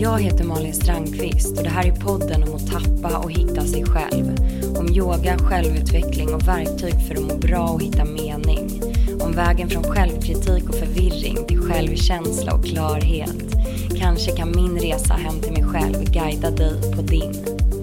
Jag 0.00 0.20
heter 0.20 0.44
Malin 0.44 0.74
Strandqvist 0.74 1.58
och 1.58 1.64
det 1.64 1.70
här 1.70 1.86
är 1.86 1.96
podden 1.96 2.42
om 2.42 2.54
att 2.54 2.66
tappa 2.66 3.18
och 3.18 3.30
hitta 3.30 3.60
sig 3.60 3.84
själv. 3.84 4.36
Om 4.78 4.88
yoga, 4.88 5.38
självutveckling 5.38 6.34
och 6.34 6.48
verktyg 6.48 6.94
för 7.08 7.14
att 7.14 7.22
må 7.22 7.36
bra 7.36 7.68
och 7.68 7.82
hitta 7.82 8.04
mening. 8.04 8.82
Om 9.20 9.32
vägen 9.32 9.68
från 9.68 9.84
självkritik 9.84 10.68
och 10.68 10.74
förvirring 10.74 11.46
till 11.46 11.60
självkänsla 11.60 12.54
och 12.54 12.64
klarhet. 12.64 13.54
Kanske 13.98 14.36
kan 14.36 14.52
min 14.56 14.78
resa 14.78 15.14
hem 15.14 15.40
till 15.40 15.52
mig 15.52 15.64
själv 15.64 16.04
guida 16.04 16.50
dig 16.50 16.94
på 16.96 17.02
din. 17.02 17.32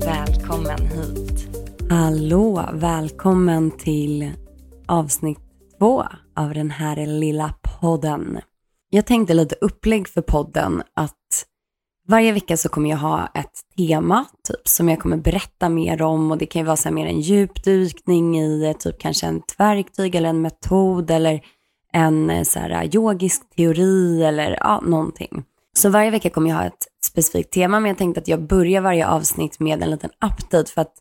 Välkommen 0.06 0.88
hit. 0.88 1.48
Hallå, 1.90 2.70
välkommen 2.74 3.72
till 3.72 4.32
avsnitt 4.86 5.40
två 5.80 6.04
av 6.36 6.54
den 6.54 6.72
här 6.72 7.06
lilla 7.06 7.54
podden. 7.82 8.40
Jag 8.90 9.06
tänkte 9.06 9.34
lite 9.34 9.56
upplägg 9.62 10.08
för 10.08 10.22
podden 10.22 10.84
att 10.96 11.17
varje 12.08 12.32
vecka 12.32 12.58
så 12.58 12.70
kommer 12.70 12.90
jag 12.90 12.98
ha 12.98 13.28
ett 13.34 13.62
tema 13.78 14.26
typ 14.48 14.68
som 14.68 14.90
jag 14.90 15.00
kommer 15.00 15.18
berätta 15.18 15.70
mer 15.70 16.02
om 16.02 16.32
och 16.32 16.38
det 16.38 16.46
kan 16.46 16.62
ju 16.62 16.66
vara 16.66 16.78
så 16.78 16.90
här 16.90 16.96
mer 16.96 17.06
en 17.06 17.22
djupdykning 17.22 18.40
i 18.40 18.76
typ 18.80 19.00
kanske 19.00 19.28
ett 19.28 19.60
verktyg 19.60 20.16
eller 20.16 20.30
en 20.30 20.42
metod 20.42 21.12
eller 21.12 21.42
en 21.94 22.30
eh, 22.30 22.44
så 22.44 22.60
här 22.60 22.96
yogisk 22.96 23.56
teori 23.56 24.24
eller 24.24 24.58
ja, 24.60 24.82
någonting. 24.86 25.44
Så 25.78 25.90
varje 25.90 26.12
vecka 26.12 26.30
kommer 26.30 26.50
jag 26.50 26.58
ha 26.58 26.66
ett 26.66 26.88
specifikt 27.06 27.52
tema 27.52 27.80
men 27.80 27.90
jag 27.90 27.98
tänkte 27.98 28.22
att 28.22 28.28
jag 28.28 28.48
börjar 28.48 28.82
varje 28.82 29.08
avsnitt 29.08 29.60
med 29.60 29.84
en 29.84 29.92
liten 29.92 30.10
update 30.10 30.72
för 30.72 30.82
att 30.82 30.94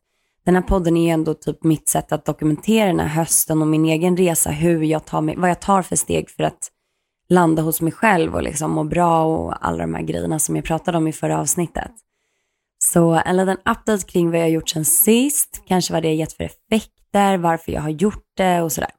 den 0.45 0.55
här 0.55 0.63
podden 0.63 0.97
är 0.97 1.05
ju 1.05 1.11
ändå 1.11 1.35
typ 1.35 1.65
mitt 1.65 1.89
sätt 1.89 2.13
att 2.13 2.25
dokumentera 2.25 2.87
den 2.87 3.01
här 3.01 3.09
hösten 3.09 3.63
och 3.63 3.69
min 3.69 3.85
egen 3.85 4.17
resa, 4.17 4.51
hur 4.51 4.83
jag 4.83 5.05
tar 5.05 5.21
mig, 5.21 5.37
vad 5.37 5.51
jag 5.51 5.61
tar 5.61 5.83
för 5.83 5.97
steg 5.97 6.31
för 6.31 6.45
att 6.45 6.71
landa 7.29 7.63
hos 7.63 7.81
mig 7.81 7.93
själv 7.93 8.35
och 8.35 8.43
liksom 8.43 8.71
må 8.71 8.85
bra 8.85 9.25
och 9.25 9.67
alla 9.67 9.79
de 9.79 9.95
här 9.95 10.03
grejerna 10.03 10.39
som 10.39 10.57
jag 10.57 10.65
pratade 10.65 10.99
om 10.99 11.09
i 11.09 11.13
förra 11.13 11.41
avsnittet. 11.41 11.93
Så 12.79 13.23
en 13.25 13.37
liten 13.37 13.57
update 13.57 14.07
kring 14.07 14.31
vad 14.31 14.41
jag 14.41 14.45
har 14.45 14.51
gjort 14.51 14.69
sen 14.69 14.85
sist, 14.85 15.63
kanske 15.67 15.93
vad 15.93 16.03
det 16.03 16.09
har 16.09 16.15
gett 16.15 16.33
för 16.33 16.45
effekter, 16.45 17.39
varför 17.39 17.73
jag 17.73 17.81
har 17.81 17.91
gjort 17.91 18.25
det 18.37 18.63
och 18.63 18.73
sådär. 18.73 18.91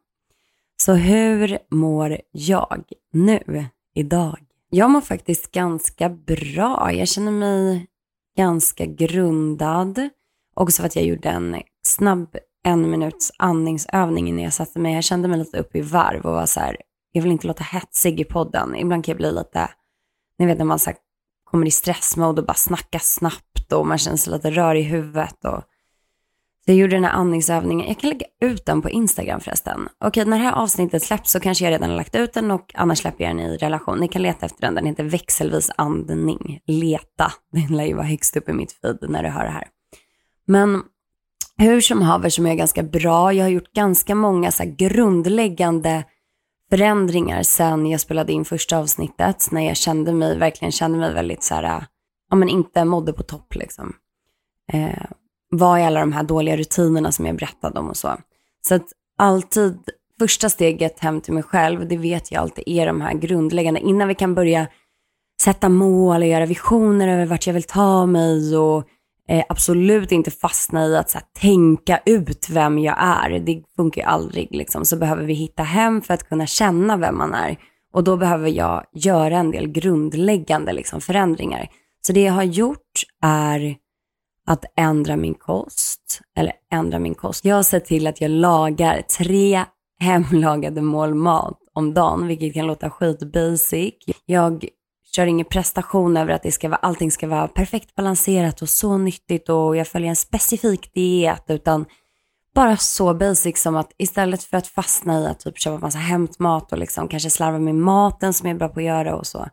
Så 0.82 0.94
hur 0.94 1.58
mår 1.72 2.18
jag 2.32 2.84
nu, 3.14 3.66
idag? 3.96 4.40
Jag 4.70 4.90
mår 4.90 5.02
faktiskt 5.02 5.52
ganska 5.52 6.10
bra. 6.10 6.94
Jag 6.94 7.08
känner 7.08 7.32
mig 7.32 7.88
ganska 8.38 8.86
grundad. 8.86 10.10
Också 10.56 10.82
för 10.82 10.88
att 10.88 10.96
jag 10.96 11.06
gjorde 11.06 11.30
en 11.30 11.62
snabb 11.84 12.38
en 12.68 12.92
minuts 12.92 13.32
andningsövning 13.38 14.30
innan 14.30 14.44
jag 14.44 14.54
satte 14.54 14.80
mig. 14.80 14.94
Jag 14.94 15.04
kände 15.04 15.28
mig 15.28 15.40
lite 15.40 15.58
upp 15.58 15.76
i 15.76 15.82
varv 15.82 16.26
och 16.26 16.34
var 16.34 16.46
så 16.46 16.60
här, 16.60 16.78
jag 17.18 17.24
vill 17.24 17.32
inte 17.32 17.48
låta 17.48 17.64
hetsig 17.64 18.20
i 18.20 18.24
podden. 18.24 18.76
Ibland 18.76 19.06
kan 19.06 19.12
jag 19.12 19.18
bli 19.18 19.32
lite, 19.32 19.70
ni 20.40 20.46
vet 20.46 20.58
när 20.58 20.66
man 20.66 20.80
så 20.80 20.92
kommer 21.44 21.68
i 21.68 21.72
stressmode 21.72 22.42
och 22.42 22.48
bara 22.48 22.54
snackar 22.54 23.00
snabbt 23.00 23.74
och 23.74 23.88
man 23.88 23.98
känner 23.98 24.18
sig 24.18 24.34
lite 24.34 24.52
rörig 24.52 24.82
i 24.82 24.84
huvudet. 24.84 25.46
Och... 25.46 25.64
Så 26.66 26.72
jag 26.72 26.76
gjorde 26.76 26.96
den 26.96 27.04
här 27.04 27.12
andningsövningen. 27.12 27.88
Jag 27.88 28.00
kan 28.00 28.10
lägga 28.10 28.26
ut 28.42 28.66
den 28.66 28.82
på 28.82 28.90
Instagram 28.90 29.40
förresten. 29.40 29.88
Okej, 30.00 30.26
när 30.26 30.38
det 30.38 30.44
här 30.44 30.54
avsnittet 30.54 31.04
släpps 31.04 31.32
så 31.32 31.40
kanske 31.40 31.66
jag 31.66 31.72
redan 31.72 31.90
har 31.90 31.98
lagt 31.98 32.16
ut 32.16 32.34
den 32.34 32.52
och 32.52 32.72
annars 32.76 33.00
släpper 33.00 33.24
jag 33.24 33.36
den 33.36 33.46
i 33.46 33.58
relation. 33.58 34.00
Ni 34.00 34.08
kan 34.08 34.22
leta 34.22 34.46
efter 34.46 34.62
den. 34.62 34.76
Den 34.76 34.86
heter 34.86 35.04
växelvis 35.04 35.72
andning. 35.78 36.60
Leta. 36.66 37.32
Den 37.52 37.78
lär 37.78 37.86
ju 37.86 37.94
vara 37.94 38.06
högst 38.06 38.38
upp 38.38 38.50
i 38.50 38.54
mitt 38.54 38.72
feed 38.72 38.98
när 39.10 39.24
du 39.24 39.30
hör 39.30 39.44
det 39.44 39.52
här. 39.52 39.68
Men 40.48 40.84
hur 41.58 41.82
som 41.82 42.02
haver 42.02 42.30
som 42.30 42.46
är 42.46 42.56
ganska 42.56 42.84
bra. 42.84 43.34
Jag 43.34 43.46
har 43.46 43.50
gjort 43.50 43.74
ganska 43.74 44.16
många 44.16 44.52
så 44.52 44.64
grundläggande 44.78 46.04
förändringar 46.70 47.44
sen 47.44 47.86
jag 47.86 48.02
spelade 48.02 48.34
in 48.34 48.46
första 48.46 48.78
avsnittet. 48.78 49.48
När 49.52 49.62
jag 49.62 49.78
kände 49.78 50.14
mig, 50.14 50.38
verkligen 50.38 50.72
kände 50.72 50.98
mig 50.98 51.14
väldigt 51.14 51.44
så 51.44 51.56
här, 51.56 51.64
äh, 51.64 51.84
ja 52.30 52.36
men 52.36 52.50
inte 52.50 52.86
mådde 52.86 53.14
på 53.14 53.24
topp 53.24 53.56
liksom. 53.56 53.94
Eh, 54.74 55.06
var 55.50 55.78
i 55.78 55.84
alla 55.84 56.00
de 56.00 56.14
här 56.14 56.24
dåliga 56.24 56.58
rutinerna 56.58 57.12
som 57.12 57.26
jag 57.26 57.36
berättade 57.36 57.80
om 57.80 57.90
och 57.90 57.98
så. 57.98 58.18
Så 58.68 58.76
att 58.76 58.86
alltid, 59.18 59.80
första 60.20 60.50
steget 60.50 61.00
hem 61.00 61.22
till 61.22 61.34
mig 61.34 61.44
själv, 61.44 61.88
det 61.88 61.98
vet 61.98 62.32
jag 62.32 62.42
alltid 62.42 62.64
är 62.68 62.86
de 62.86 63.02
här 63.02 63.14
grundläggande, 63.14 63.80
innan 63.80 64.08
vi 64.08 64.16
kan 64.16 64.36
börja 64.36 64.68
sätta 65.42 65.70
mål 65.70 66.22
och 66.22 66.28
göra 66.28 66.46
visioner 66.46 67.08
över 67.08 67.26
vart 67.26 67.48
jag 67.48 67.54
vill 67.54 67.64
ta 67.64 68.06
mig 68.06 68.58
och 68.58 68.88
eh, 69.28 69.44
absolut 69.50 70.12
inte 70.12 70.32
fastna 70.32 70.86
i 70.86 70.98
att 70.98 71.10
så 71.10 71.18
här, 71.18 71.28
tänka 71.42 72.00
ut 72.06 72.50
vem 72.50 72.80
jag 72.80 72.96
är. 73.00 73.40
Det 73.40 73.64
funkar 73.76 74.02
ju 74.02 74.08
aldrig 74.08 74.56
liksom. 74.56 74.86
Så 74.86 74.98
behöver 74.98 75.24
vi 75.24 75.34
hitta 75.34 75.64
hem 75.64 76.02
för 76.02 76.14
att 76.14 76.30
kunna 76.30 76.46
känna 76.48 76.98
vem 76.98 77.18
man 77.18 77.34
är. 77.34 77.58
Och 77.94 78.04
då 78.04 78.18
behöver 78.18 78.50
jag 78.50 78.84
göra 78.94 79.38
en 79.38 79.52
del 79.52 79.68
grundläggande 79.68 80.74
liksom, 80.74 81.02
förändringar. 81.02 81.70
Så 82.08 82.14
det 82.14 82.22
jag 82.22 82.34
har 82.34 82.44
gjort 82.44 83.04
är 83.24 83.76
att 84.48 84.66
ändra 84.78 85.16
min 85.16 85.34
kost. 85.34 86.22
Eller 86.38 86.54
ändra 86.74 87.00
min 87.00 87.16
kost. 87.16 87.46
Jag 87.46 87.56
har 87.56 87.64
sett 87.64 87.86
till 87.86 88.08
att 88.08 88.22
jag 88.22 88.32
lagar 88.32 89.02
tre 89.02 89.64
hemlagade 90.00 90.82
mål 90.82 91.16
mat 91.16 91.60
om 91.74 91.94
dagen, 91.94 92.28
vilket 92.28 92.54
kan 92.54 92.68
låta 92.68 92.90
skitbasic. 92.90 93.94
Jag 94.26 94.66
kör 95.18 95.26
ingen 95.26 95.46
prestation 95.46 96.18
över 96.18 96.34
att 96.34 96.44
det 96.44 96.52
ska 96.52 96.70
vara, 96.70 96.80
allting 96.80 97.12
ska 97.12 97.28
vara 97.28 97.48
perfekt 97.48 97.96
balanserat 97.96 98.62
och 98.62 98.70
så 98.70 98.98
nyttigt 98.98 99.50
och 99.50 99.78
jag 99.78 99.88
följer 99.88 100.10
en 100.10 100.16
specifik 100.16 100.94
diet 100.94 101.44
utan 101.48 101.86
bara 102.56 102.78
så 102.78 103.14
basic 103.14 103.62
som 103.62 103.76
att 103.76 103.92
istället 103.98 104.44
för 104.44 104.58
att 104.58 104.68
fastna 104.68 105.20
i 105.20 105.26
att 105.26 105.40
typ 105.40 105.60
köpa 105.60 105.78
massa 105.78 105.98
hämtmat 105.98 106.72
och 106.72 106.78
liksom 106.78 107.08
kanske 107.08 107.30
slarva 107.30 107.60
med 107.60 107.76
maten 107.76 108.34
som 108.34 108.48
jag 108.48 108.56
är 108.56 108.60
bra 108.60 108.68
på 108.70 108.80
att 108.80 108.86
göra 108.86 109.16
och 109.16 109.28
så. 109.28 109.50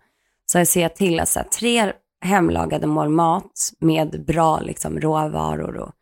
Så 0.46 0.58
jag 0.58 0.68
ser 0.68 0.88
till 0.88 1.20
att 1.20 1.28
så 1.28 1.38
här, 1.38 1.46
tre 1.46 1.92
hemlagade 2.20 2.86
mål 2.86 3.08
mat 3.08 3.72
med 3.80 4.24
bra 4.26 4.60
liksom 4.60 5.00
råvaror 5.00 5.76
och 5.76 5.92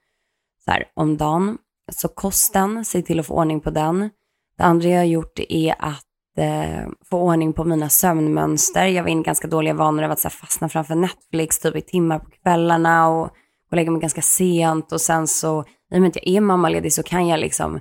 så 0.65 0.71
här 0.71 0.85
om 0.95 1.17
dagen. 1.17 1.59
Så 1.93 2.09
kosten, 2.09 2.85
se 2.85 3.03
till 3.03 3.21
att 3.21 3.27
få 3.27 3.35
ordning 3.35 3.61
på 3.61 3.71
den. 3.71 4.11
Det 4.59 4.65
andra 4.65 4.89
jag 4.89 4.99
har 4.99 5.05
gjort 5.05 5.39
är 5.49 5.75
att 5.79 6.07
eh, 6.39 6.89
få 7.11 7.19
ordning 7.19 7.53
på 7.53 7.65
mina 7.65 7.89
sömnmönster. 7.89 8.87
Jag 8.87 9.03
var 9.03 9.11
inne 9.11 9.21
i 9.21 9.25
ganska 9.25 9.49
dåliga 9.49 9.75
vanor 9.75 10.03
av 10.03 10.11
att 10.11 10.21
så 10.21 10.29
här, 10.29 10.37
fastna 10.37 10.69
framför 10.69 10.95
Netflix 10.95 11.59
typ 11.59 11.77
i 11.77 11.81
timmar 11.81 12.19
på 12.19 12.31
kvällarna 12.31 13.09
och, 13.09 13.25
och 13.71 13.77
lägga 13.77 13.91
mig 13.91 14.01
ganska 14.01 14.23
sent. 14.23 14.93
Och 14.93 15.01
sen 15.01 15.27
så, 15.29 15.65
i 15.93 15.97
och 15.97 16.01
med 16.01 16.09
att 16.09 16.17
jag 16.17 16.27
är 16.27 16.41
mammaledig 16.41 16.93
så 16.93 17.03
kan 17.03 17.27
jag 17.27 17.41
liksom 17.41 17.81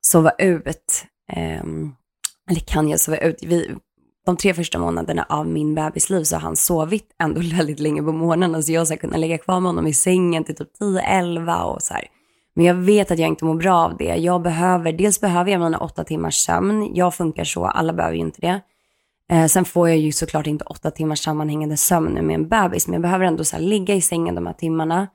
sova 0.00 0.30
ut. 0.30 1.04
Eh, 1.32 1.62
eller 2.50 2.60
kan 2.66 2.88
jag 2.88 3.00
sova 3.00 3.18
ut? 3.18 3.42
Vi, 3.42 3.74
de 4.26 4.36
tre 4.36 4.54
första 4.54 4.78
månaderna 4.78 5.26
av 5.28 5.46
min 5.46 5.74
bebisliv 5.74 6.24
så 6.24 6.36
har 6.36 6.40
han 6.40 6.56
sovit 6.56 7.14
ändå 7.22 7.40
väldigt 7.56 7.80
länge 7.80 8.02
på 8.02 8.12
morgonen. 8.12 8.62
Så 8.62 8.72
jag 8.72 8.80
har 8.80 8.96
kunnat 8.96 9.20
lägga 9.20 9.38
kvar 9.38 9.60
med 9.60 9.68
honom 9.68 9.86
i 9.86 9.94
sängen 9.94 10.44
till 10.44 10.56
typ 10.56 10.68
10-11 10.80 11.62
och 11.62 11.82
så 11.82 11.94
här. 11.94 12.08
Men 12.54 12.64
jag 12.64 12.74
vet 12.74 13.10
att 13.10 13.18
jag 13.18 13.28
inte 13.28 13.44
mår 13.44 13.54
bra 13.54 13.74
av 13.74 13.96
det. 13.96 14.16
Jag 14.16 14.42
behöver, 14.42 14.92
dels 14.92 15.20
behöver 15.20 15.50
jag 15.50 15.60
mina 15.60 15.78
åtta 15.78 16.04
timmars 16.04 16.34
sömn. 16.34 16.94
Jag 16.94 17.14
funkar 17.14 17.44
så, 17.44 17.66
alla 17.66 17.92
behöver 17.92 18.14
ju 18.14 18.20
inte 18.20 18.40
det. 18.40 18.60
Eh, 19.30 19.46
sen 19.46 19.64
får 19.64 19.88
jag 19.88 19.98
ju 19.98 20.12
såklart 20.12 20.46
inte 20.46 20.64
åtta 20.64 20.90
timmars 20.90 21.24
sammanhängande 21.24 21.76
sömn 21.76 22.26
med 22.26 22.34
en 22.34 22.48
bebis, 22.48 22.86
men 22.86 22.92
jag 22.92 23.02
behöver 23.02 23.24
ändå 23.24 23.44
så 23.44 23.58
ligga 23.58 23.94
i 23.94 24.00
sängen 24.00 24.34
de 24.34 24.46
här 24.46 24.54
timmarna. 24.54 25.08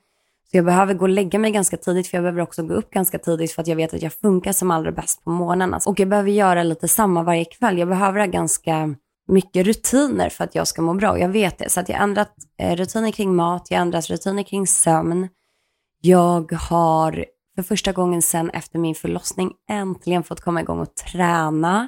Så 0.51 0.57
jag 0.57 0.65
behöver 0.65 0.93
gå 0.93 1.05
och 1.05 1.09
lägga 1.09 1.39
mig 1.39 1.51
ganska 1.51 1.77
tidigt, 1.77 2.07
för 2.07 2.17
jag 2.17 2.23
behöver 2.23 2.41
också 2.41 2.63
gå 2.63 2.73
upp 2.73 2.91
ganska 2.91 3.19
tidigt 3.19 3.51
för 3.51 3.61
att 3.61 3.67
jag 3.67 3.75
vet 3.75 3.93
att 3.93 4.01
jag 4.01 4.13
funkar 4.13 4.51
som 4.51 4.71
allra 4.71 4.91
bäst 4.91 5.23
på 5.23 5.29
morgnarna. 5.29 5.75
Alltså, 5.75 5.89
och 5.89 5.99
jag 5.99 6.09
behöver 6.09 6.31
göra 6.31 6.63
lite 6.63 6.87
samma 6.87 7.23
varje 7.23 7.45
kväll. 7.45 7.77
Jag 7.77 7.87
behöver 7.87 8.19
ha 8.19 8.25
ganska 8.25 8.95
mycket 9.27 9.65
rutiner 9.65 10.29
för 10.29 10.43
att 10.43 10.55
jag 10.55 10.67
ska 10.67 10.81
må 10.81 10.93
bra. 10.93 11.11
Och 11.11 11.19
jag 11.19 11.29
vet 11.29 11.57
det. 11.57 11.69
Så 11.69 11.79
att 11.79 11.89
jag 11.89 11.95
har 11.95 12.03
ändrat 12.03 12.33
eh, 12.59 12.75
rutiner 12.75 13.11
kring 13.11 13.35
mat, 13.35 13.67
jag 13.69 13.77
har 13.77 13.81
ändrat 13.81 14.09
rutiner 14.09 14.43
kring 14.43 14.67
sömn. 14.67 15.27
Jag 16.01 16.51
har 16.51 17.25
för 17.55 17.63
första 17.63 17.91
gången 17.91 18.21
sen 18.21 18.49
efter 18.49 18.79
min 18.79 18.95
förlossning 18.95 19.51
äntligen 19.69 20.23
fått 20.23 20.41
komma 20.41 20.61
igång 20.61 20.79
och 20.79 20.95
träna. 20.95 21.87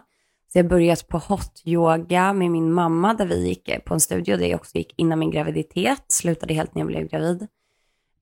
Så 0.51 0.57
jag 0.57 0.63
har 0.63 0.69
börjat 0.69 1.07
på 1.07 1.17
hot 1.17 1.61
yoga 1.65 2.33
med 2.33 2.51
min 2.51 2.73
mamma 2.73 3.13
där 3.13 3.25
vi 3.25 3.47
gick 3.47 3.85
på 3.85 3.93
en 3.93 3.99
studio 3.99 4.37
där 4.37 4.45
jag 4.45 4.59
också 4.59 4.77
gick 4.77 4.93
innan 4.97 5.19
min 5.19 5.31
graviditet. 5.31 6.03
Slutade 6.07 6.53
helt 6.53 6.75
när 6.75 6.81
jag 6.81 6.87
blev 6.87 7.07
gravid. 7.07 7.47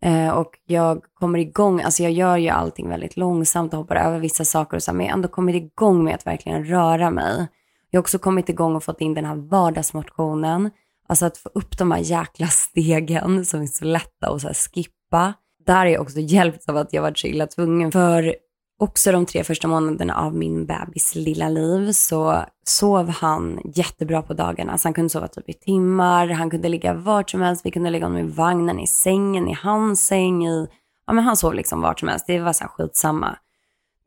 Eh, 0.01 0.29
och 0.29 0.59
jag 0.65 1.01
kommer 1.13 1.39
igång, 1.39 1.81
alltså 1.81 2.03
jag 2.03 2.11
gör 2.11 2.37
ju 2.37 2.49
allting 2.49 2.89
väldigt 2.89 3.17
långsamt 3.17 3.73
och 3.73 3.79
hoppar 3.79 3.95
över 3.95 4.19
vissa 4.19 4.45
saker 4.45 4.77
och 4.77 4.83
så, 4.83 4.93
men 4.93 5.05
jag 5.05 5.13
har 5.13 5.17
ändå 5.17 5.27
kommit 5.27 5.55
igång 5.55 6.03
med 6.03 6.15
att 6.15 6.27
verkligen 6.27 6.65
röra 6.65 7.11
mig. 7.11 7.47
Jag 7.89 7.97
har 7.97 8.01
också 8.01 8.19
kommit 8.19 8.49
igång 8.49 8.75
och 8.75 8.83
fått 8.83 9.01
in 9.01 9.13
den 9.13 9.25
här 9.25 9.35
vardagsmotionen. 9.35 10.71
Alltså 11.07 11.25
att 11.25 11.37
få 11.37 11.49
upp 11.53 11.77
de 11.77 11.91
här 11.91 11.99
jäkla 11.99 12.47
stegen 12.47 13.45
som 13.45 13.61
är 13.61 13.65
så 13.65 13.85
lätta 13.85 14.29
att 14.29 14.41
så 14.41 14.53
skippa 14.53 15.33
där 15.67 15.85
är 15.85 15.89
jag 15.89 16.01
också 16.01 16.19
hjälpt 16.19 16.69
av 16.69 16.77
att 16.77 16.93
jag 16.93 17.01
varit 17.01 17.19
så 17.19 17.27
illa 17.27 17.47
tvungen. 17.47 17.91
För 17.91 18.35
också 18.79 19.11
de 19.11 19.25
tre 19.25 19.43
första 19.43 19.67
månaderna 19.67 20.15
av 20.15 20.35
min 20.35 20.65
bebis 20.65 21.15
lilla 21.15 21.49
liv 21.49 21.91
så 21.91 22.45
sov 22.65 23.09
han 23.09 23.59
jättebra 23.75 24.21
på 24.21 24.33
dagarna. 24.33 24.77
Så 24.77 24.87
han 24.87 24.93
kunde 24.93 25.09
sova 25.09 25.27
typ 25.27 25.49
i 25.49 25.53
timmar, 25.53 26.27
han 26.27 26.49
kunde 26.49 26.69
ligga 26.69 26.93
vart 26.93 27.29
som 27.29 27.41
helst, 27.41 27.65
vi 27.65 27.71
kunde 27.71 27.89
lägga 27.89 28.05
honom 28.05 28.19
i 28.19 28.31
vagnen, 28.31 28.79
i 28.79 28.87
sängen, 28.87 29.47
i 29.47 29.57
hans 29.61 30.07
säng, 30.07 30.47
i... 30.47 30.67
Ja 31.07 31.13
men 31.13 31.23
han 31.23 31.37
sov 31.37 31.53
liksom 31.53 31.81
vart 31.81 31.99
som 31.99 32.09
helst, 32.09 32.27
det 32.27 32.39
var 32.39 32.53
så 32.53 32.63
här 32.63 32.71
skitsamma. 32.71 33.37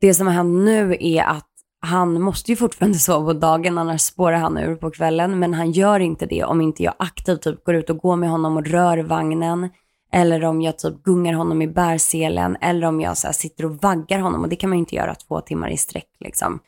Det 0.01 0.13
som 0.13 0.27
har 0.27 0.33
hänt 0.33 0.65
nu 0.65 0.97
är 0.99 1.23
att 1.23 1.47
han 1.81 2.21
måste 2.21 2.51
ju 2.51 2.55
fortfarande 2.55 2.97
sova 2.99 3.33
på 3.33 3.39
dagen, 3.39 3.77
annars 3.77 4.01
spårar 4.01 4.37
han 4.37 4.57
ur 4.57 4.75
på 4.75 4.91
kvällen. 4.91 5.39
Men 5.39 5.53
han 5.53 5.71
gör 5.71 5.99
inte 5.99 6.25
det 6.25 6.43
om 6.43 6.61
inte 6.61 6.83
jag 6.83 6.93
aktivt 6.99 7.41
typ 7.41 7.63
går 7.63 7.75
ut 7.75 7.89
och 7.89 7.97
går 7.97 8.15
med 8.15 8.29
honom 8.29 8.57
och 8.57 8.65
rör 8.65 8.97
vagnen. 8.97 9.69
Eller 10.11 10.43
om 10.43 10.61
jag 10.61 10.79
typ 10.79 11.03
gungar 11.03 11.33
honom 11.33 11.61
i 11.61 11.67
bärselen. 11.67 12.57
Eller 12.61 12.87
om 12.87 13.01
jag 13.01 13.17
så 13.17 13.27
här, 13.27 13.33
sitter 13.33 13.65
och 13.65 13.75
vaggar 13.81 14.19
honom. 14.19 14.41
Och 14.41 14.49
det 14.49 14.55
kan 14.55 14.69
man 14.69 14.77
ju 14.77 14.79
inte 14.79 14.95
göra 14.95 15.15
två 15.15 15.41
timmar 15.41 15.69
i 15.69 15.77
sträck 15.77 16.09
liksom. 16.19 16.59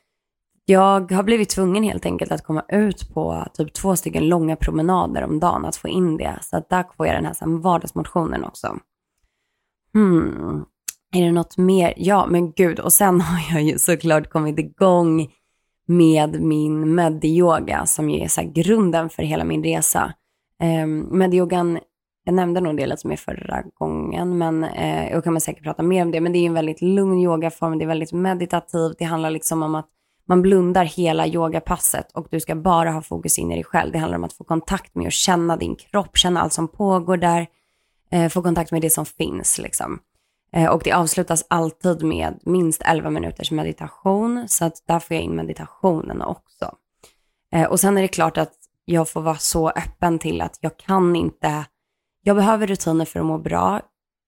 Jag 0.65 1.11
har 1.11 1.23
blivit 1.23 1.49
tvungen 1.49 1.83
helt 1.83 2.05
enkelt 2.05 2.31
att 2.31 2.43
komma 2.43 2.65
ut 2.69 3.13
på 3.13 3.45
typ 3.53 3.73
två 3.73 3.95
stycken 3.95 4.29
långa 4.29 4.55
promenader 4.55 5.23
om 5.23 5.39
dagen, 5.39 5.65
att 5.65 5.75
få 5.75 5.87
in 5.87 6.17
det. 6.17 6.39
Så 6.41 6.57
att 6.57 6.69
där 6.69 6.85
får 6.97 7.07
jag 7.07 7.15
den 7.15 7.25
här, 7.25 7.33
så 7.33 7.45
här 7.45 7.57
vardagsmotionen 7.57 8.43
också. 8.43 8.77
Hmm, 9.93 10.65
är 11.15 11.21
det 11.21 11.31
något 11.31 11.57
mer? 11.57 11.93
Ja, 11.97 12.27
men 12.29 12.51
gud. 12.51 12.79
Och 12.79 12.93
sen 12.93 13.21
har 13.21 13.55
jag 13.55 13.63
ju 13.63 13.77
såklart 13.77 14.29
kommit 14.29 14.59
igång 14.59 15.27
med 15.87 16.41
min 16.41 16.95
medyoga 16.95 17.85
som 17.85 18.09
ju 18.09 18.19
är 18.19 18.27
så 18.27 18.51
grunden 18.53 19.09
för 19.09 19.23
hela 19.23 19.43
min 19.43 19.63
resa. 19.63 20.13
Ehm, 20.59 21.01
um, 21.01 21.17
medyogan, 21.17 21.79
jag 22.23 22.35
nämnde 22.35 22.61
nog 22.61 22.77
det 22.77 22.85
lite 22.85 23.07
mer 23.07 23.15
förra 23.15 23.63
gången, 23.73 24.37
men 24.37 24.63
eh, 24.63 25.11
jag 25.11 25.23
kan 25.23 25.41
säkert 25.41 25.63
prata 25.63 25.83
mer 25.83 26.01
om 26.01 26.11
det. 26.11 26.21
Men 26.21 26.33
det 26.33 26.39
är 26.39 26.45
en 26.45 26.53
väldigt 26.53 26.81
lugn 26.81 27.19
yogaform, 27.19 27.77
det 27.77 27.85
är 27.85 27.87
väldigt 27.87 28.11
meditativt. 28.11 28.95
Det 28.99 29.05
handlar 29.05 29.29
liksom 29.29 29.63
om 29.63 29.75
att 29.75 29.89
man 30.25 30.41
blundar 30.41 30.85
hela 30.85 31.27
yogapasset 31.27 32.11
och 32.11 32.27
du 32.31 32.39
ska 32.39 32.55
bara 32.55 32.91
ha 32.91 33.01
fokus 33.01 33.39
in 33.39 33.51
i 33.51 33.55
dig 33.55 33.63
själv. 33.63 33.91
Det 33.91 33.97
handlar 33.97 34.17
om 34.17 34.23
att 34.23 34.33
få 34.33 34.43
kontakt 34.43 34.95
med 34.95 35.05
och 35.05 35.11
känna 35.11 35.57
din 35.57 35.75
kropp, 35.75 36.17
känna 36.17 36.41
allt 36.41 36.53
som 36.53 36.67
pågår 36.67 37.17
där, 37.17 37.47
eh, 38.11 38.29
få 38.29 38.41
kontakt 38.41 38.71
med 38.71 38.81
det 38.81 38.89
som 38.89 39.05
finns 39.05 39.59
liksom. 39.59 39.99
Eh, 40.53 40.69
och 40.69 40.81
det 40.83 40.91
avslutas 40.91 41.45
alltid 41.47 42.03
med 42.03 42.39
minst 42.45 42.81
11 42.85 43.09
minuters 43.09 43.51
meditation, 43.51 44.45
så 44.47 44.65
att 44.65 44.83
där 44.87 44.99
får 44.99 45.15
jag 45.15 45.23
in 45.23 45.35
meditationen 45.35 46.21
också. 46.21 46.75
Eh, 47.51 47.69
och 47.69 47.79
sen 47.79 47.97
är 47.97 48.01
det 48.01 48.07
klart 48.07 48.37
att 48.37 48.53
jag 48.85 49.09
får 49.09 49.21
vara 49.21 49.37
så 49.37 49.69
öppen 49.69 50.19
till 50.19 50.41
att 50.41 50.57
jag 50.61 50.77
kan 50.77 51.15
inte, 51.15 51.65
jag 52.23 52.35
behöver 52.35 52.67
rutiner 52.67 53.05
för 53.05 53.19
att 53.19 53.25
må 53.25 53.37
bra. 53.37 53.81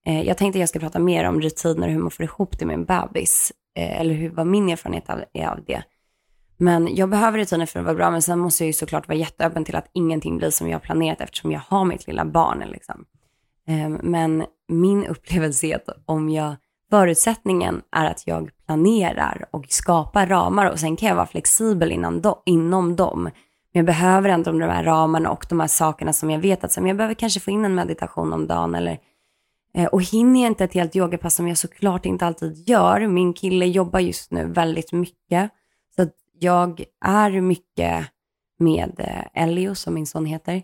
Eh, 0.05 0.21
jag 0.21 0.37
tänkte 0.37 0.57
att 0.57 0.59
jag 0.59 0.69
ska 0.69 0.79
prata 0.79 0.99
mer 0.99 1.25
om 1.25 1.41
rutiner 1.41 1.87
och 1.87 1.93
hur 1.93 1.99
man 1.99 2.11
får 2.11 2.25
ihop 2.25 2.59
det 2.59 2.65
med 2.65 2.73
en 2.73 2.85
bebis, 2.85 3.53
eh, 3.77 4.01
eller 4.01 4.13
hur, 4.13 4.29
vad 4.29 4.47
min 4.47 4.69
erfarenhet 4.69 5.09
är 5.33 5.47
av 5.47 5.63
det. 5.67 5.83
Men 6.57 6.95
jag 6.95 7.09
behöver 7.09 7.37
rutiner 7.37 7.65
för 7.65 7.79
att 7.79 7.85
vara 7.85 7.95
bra, 7.95 8.11
men 8.11 8.21
sen 8.21 8.39
måste 8.39 8.63
jag 8.63 8.67
ju 8.67 8.73
såklart 8.73 9.07
vara 9.07 9.17
jätteöppen 9.17 9.65
till 9.65 9.75
att 9.75 9.89
ingenting 9.93 10.37
blir 10.37 10.49
som 10.49 10.69
jag 10.69 10.75
har 10.75 10.81
planerat 10.81 11.21
eftersom 11.21 11.51
jag 11.51 11.61
har 11.67 11.85
mitt 11.85 12.07
lilla 12.07 12.25
barn. 12.25 12.63
Liksom. 12.71 13.05
Ehm, 13.67 13.99
men 14.03 14.45
min 14.67 15.05
upplevelse 15.05 15.67
är 15.67 15.75
att 15.75 15.89
om 16.05 16.29
jag, 16.29 16.55
förutsättningen 16.89 17.81
är 17.91 18.05
att 18.05 18.27
jag 18.27 18.49
planerar 18.65 19.45
och 19.51 19.65
skapar 19.69 20.27
ramar 20.27 20.71
och 20.71 20.79
sen 20.79 20.95
kan 20.95 21.09
jag 21.09 21.15
vara 21.15 21.27
flexibel 21.27 22.21
do, 22.21 22.41
inom 22.45 22.95
dem. 22.95 23.29
Men 23.75 23.79
jag 23.79 23.85
behöver 23.85 24.29
ändå 24.29 24.51
de 24.51 24.61
här 24.61 24.83
ramarna 24.83 25.31
och 25.31 25.45
de 25.49 25.59
här 25.59 25.67
sakerna 25.67 26.13
som 26.13 26.29
jag 26.29 26.39
vet 26.39 26.63
att 26.63 26.71
som 26.71 26.87
jag 26.87 26.97
behöver 26.97 27.13
kanske 27.13 27.39
få 27.39 27.51
in 27.51 27.65
en 27.65 27.75
meditation 27.75 28.33
om 28.33 28.47
dagen 28.47 28.75
eller 28.75 28.99
eh, 29.73 29.85
och 29.85 30.01
hinner 30.01 30.41
jag 30.41 30.51
inte 30.51 30.63
ett 30.63 30.73
helt 30.73 30.95
yogapass 30.95 31.35
som 31.35 31.47
jag 31.47 31.57
såklart 31.57 32.05
inte 32.05 32.25
alltid 32.25 32.69
gör. 32.69 33.07
Min 33.07 33.33
kille 33.33 33.65
jobbar 33.65 33.99
just 33.99 34.31
nu 34.31 34.45
väldigt 34.45 34.91
mycket. 34.91 35.51
Så 35.95 36.01
att 36.01 36.13
jag 36.39 36.83
är 37.05 37.41
mycket 37.41 38.05
med 38.59 38.93
eh, 38.97 39.43
Elio 39.43 39.75
som 39.75 39.93
min 39.93 40.07
son 40.07 40.25
heter. 40.25 40.61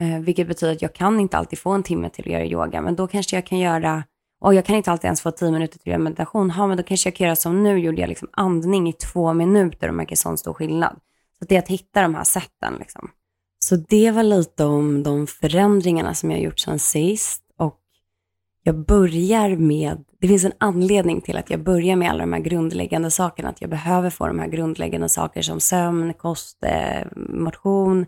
Eh, 0.00 0.18
vilket 0.18 0.48
betyder 0.48 0.72
att 0.72 0.82
jag 0.82 0.94
kan 0.94 1.20
inte 1.20 1.38
alltid 1.38 1.58
få 1.58 1.70
en 1.70 1.82
timme 1.82 2.10
till 2.10 2.24
att 2.24 2.32
göra 2.32 2.46
yoga, 2.46 2.80
men 2.80 2.96
då 2.96 3.06
kanske 3.06 3.36
jag 3.36 3.46
kan 3.46 3.58
göra, 3.58 4.04
och 4.40 4.54
jag 4.54 4.64
kan 4.64 4.76
inte 4.76 4.90
alltid 4.90 5.04
ens 5.04 5.20
få 5.20 5.30
tio 5.30 5.50
minuter 5.50 5.78
till 5.78 5.82
att 5.82 5.92
göra 5.92 5.98
meditation, 5.98 6.52
ja 6.56 6.66
men 6.66 6.76
då 6.76 6.82
kanske 6.82 7.08
jag 7.08 7.16
kan 7.16 7.24
göra 7.24 7.36
som 7.36 7.62
nu, 7.62 7.78
gjorde 7.78 8.00
jag 8.00 8.08
liksom 8.08 8.28
andning 8.32 8.88
i 8.88 8.92
två 8.92 9.32
minuter 9.32 9.88
och 9.88 9.94
märker 9.94 10.16
sån 10.16 10.38
stor 10.38 10.54
skillnad. 10.54 11.00
Så 11.42 11.46
det 11.48 11.54
är 11.54 11.58
att 11.58 11.68
hitta 11.68 12.02
de 12.02 12.14
här 12.14 12.24
sätten 12.24 12.76
liksom. 12.78 13.10
Så 13.58 13.76
det 13.76 14.10
var 14.10 14.22
lite 14.22 14.64
om 14.64 15.02
de 15.02 15.26
förändringarna 15.26 16.14
som 16.14 16.30
jag 16.30 16.38
har 16.38 16.44
gjort 16.44 16.58
sedan 16.58 16.78
sist 16.78 17.42
och 17.58 17.78
jag 18.62 18.86
börjar 18.86 19.56
med, 19.56 20.04
det 20.20 20.28
finns 20.28 20.44
en 20.44 20.52
anledning 20.58 21.20
till 21.20 21.36
att 21.36 21.50
jag 21.50 21.62
börjar 21.62 21.96
med 21.96 22.10
alla 22.10 22.20
de 22.20 22.32
här 22.32 22.40
grundläggande 22.40 23.10
sakerna, 23.10 23.48
att 23.48 23.60
jag 23.60 23.70
behöver 23.70 24.10
få 24.10 24.26
de 24.26 24.38
här 24.38 24.48
grundläggande 24.48 25.08
saker 25.08 25.42
som 25.42 25.60
sömn, 25.60 26.14
kost, 26.14 26.64
eh, 26.64 27.06
motion, 27.16 28.06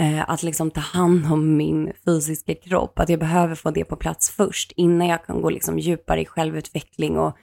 eh, 0.00 0.30
att 0.30 0.42
liksom 0.42 0.70
ta 0.70 0.80
hand 0.80 1.32
om 1.32 1.56
min 1.56 1.92
fysiska 2.04 2.54
kropp. 2.54 2.98
Att 2.98 3.08
jag 3.08 3.20
behöver 3.20 3.54
få 3.54 3.70
det 3.70 3.84
på 3.84 3.96
plats 3.96 4.30
först 4.30 4.72
innan 4.76 5.08
jag 5.08 5.24
kan 5.24 5.42
gå 5.42 5.50
liksom 5.50 5.78
djupare 5.78 6.20
i 6.20 6.26
självutveckling 6.26 7.18
och 7.18 7.36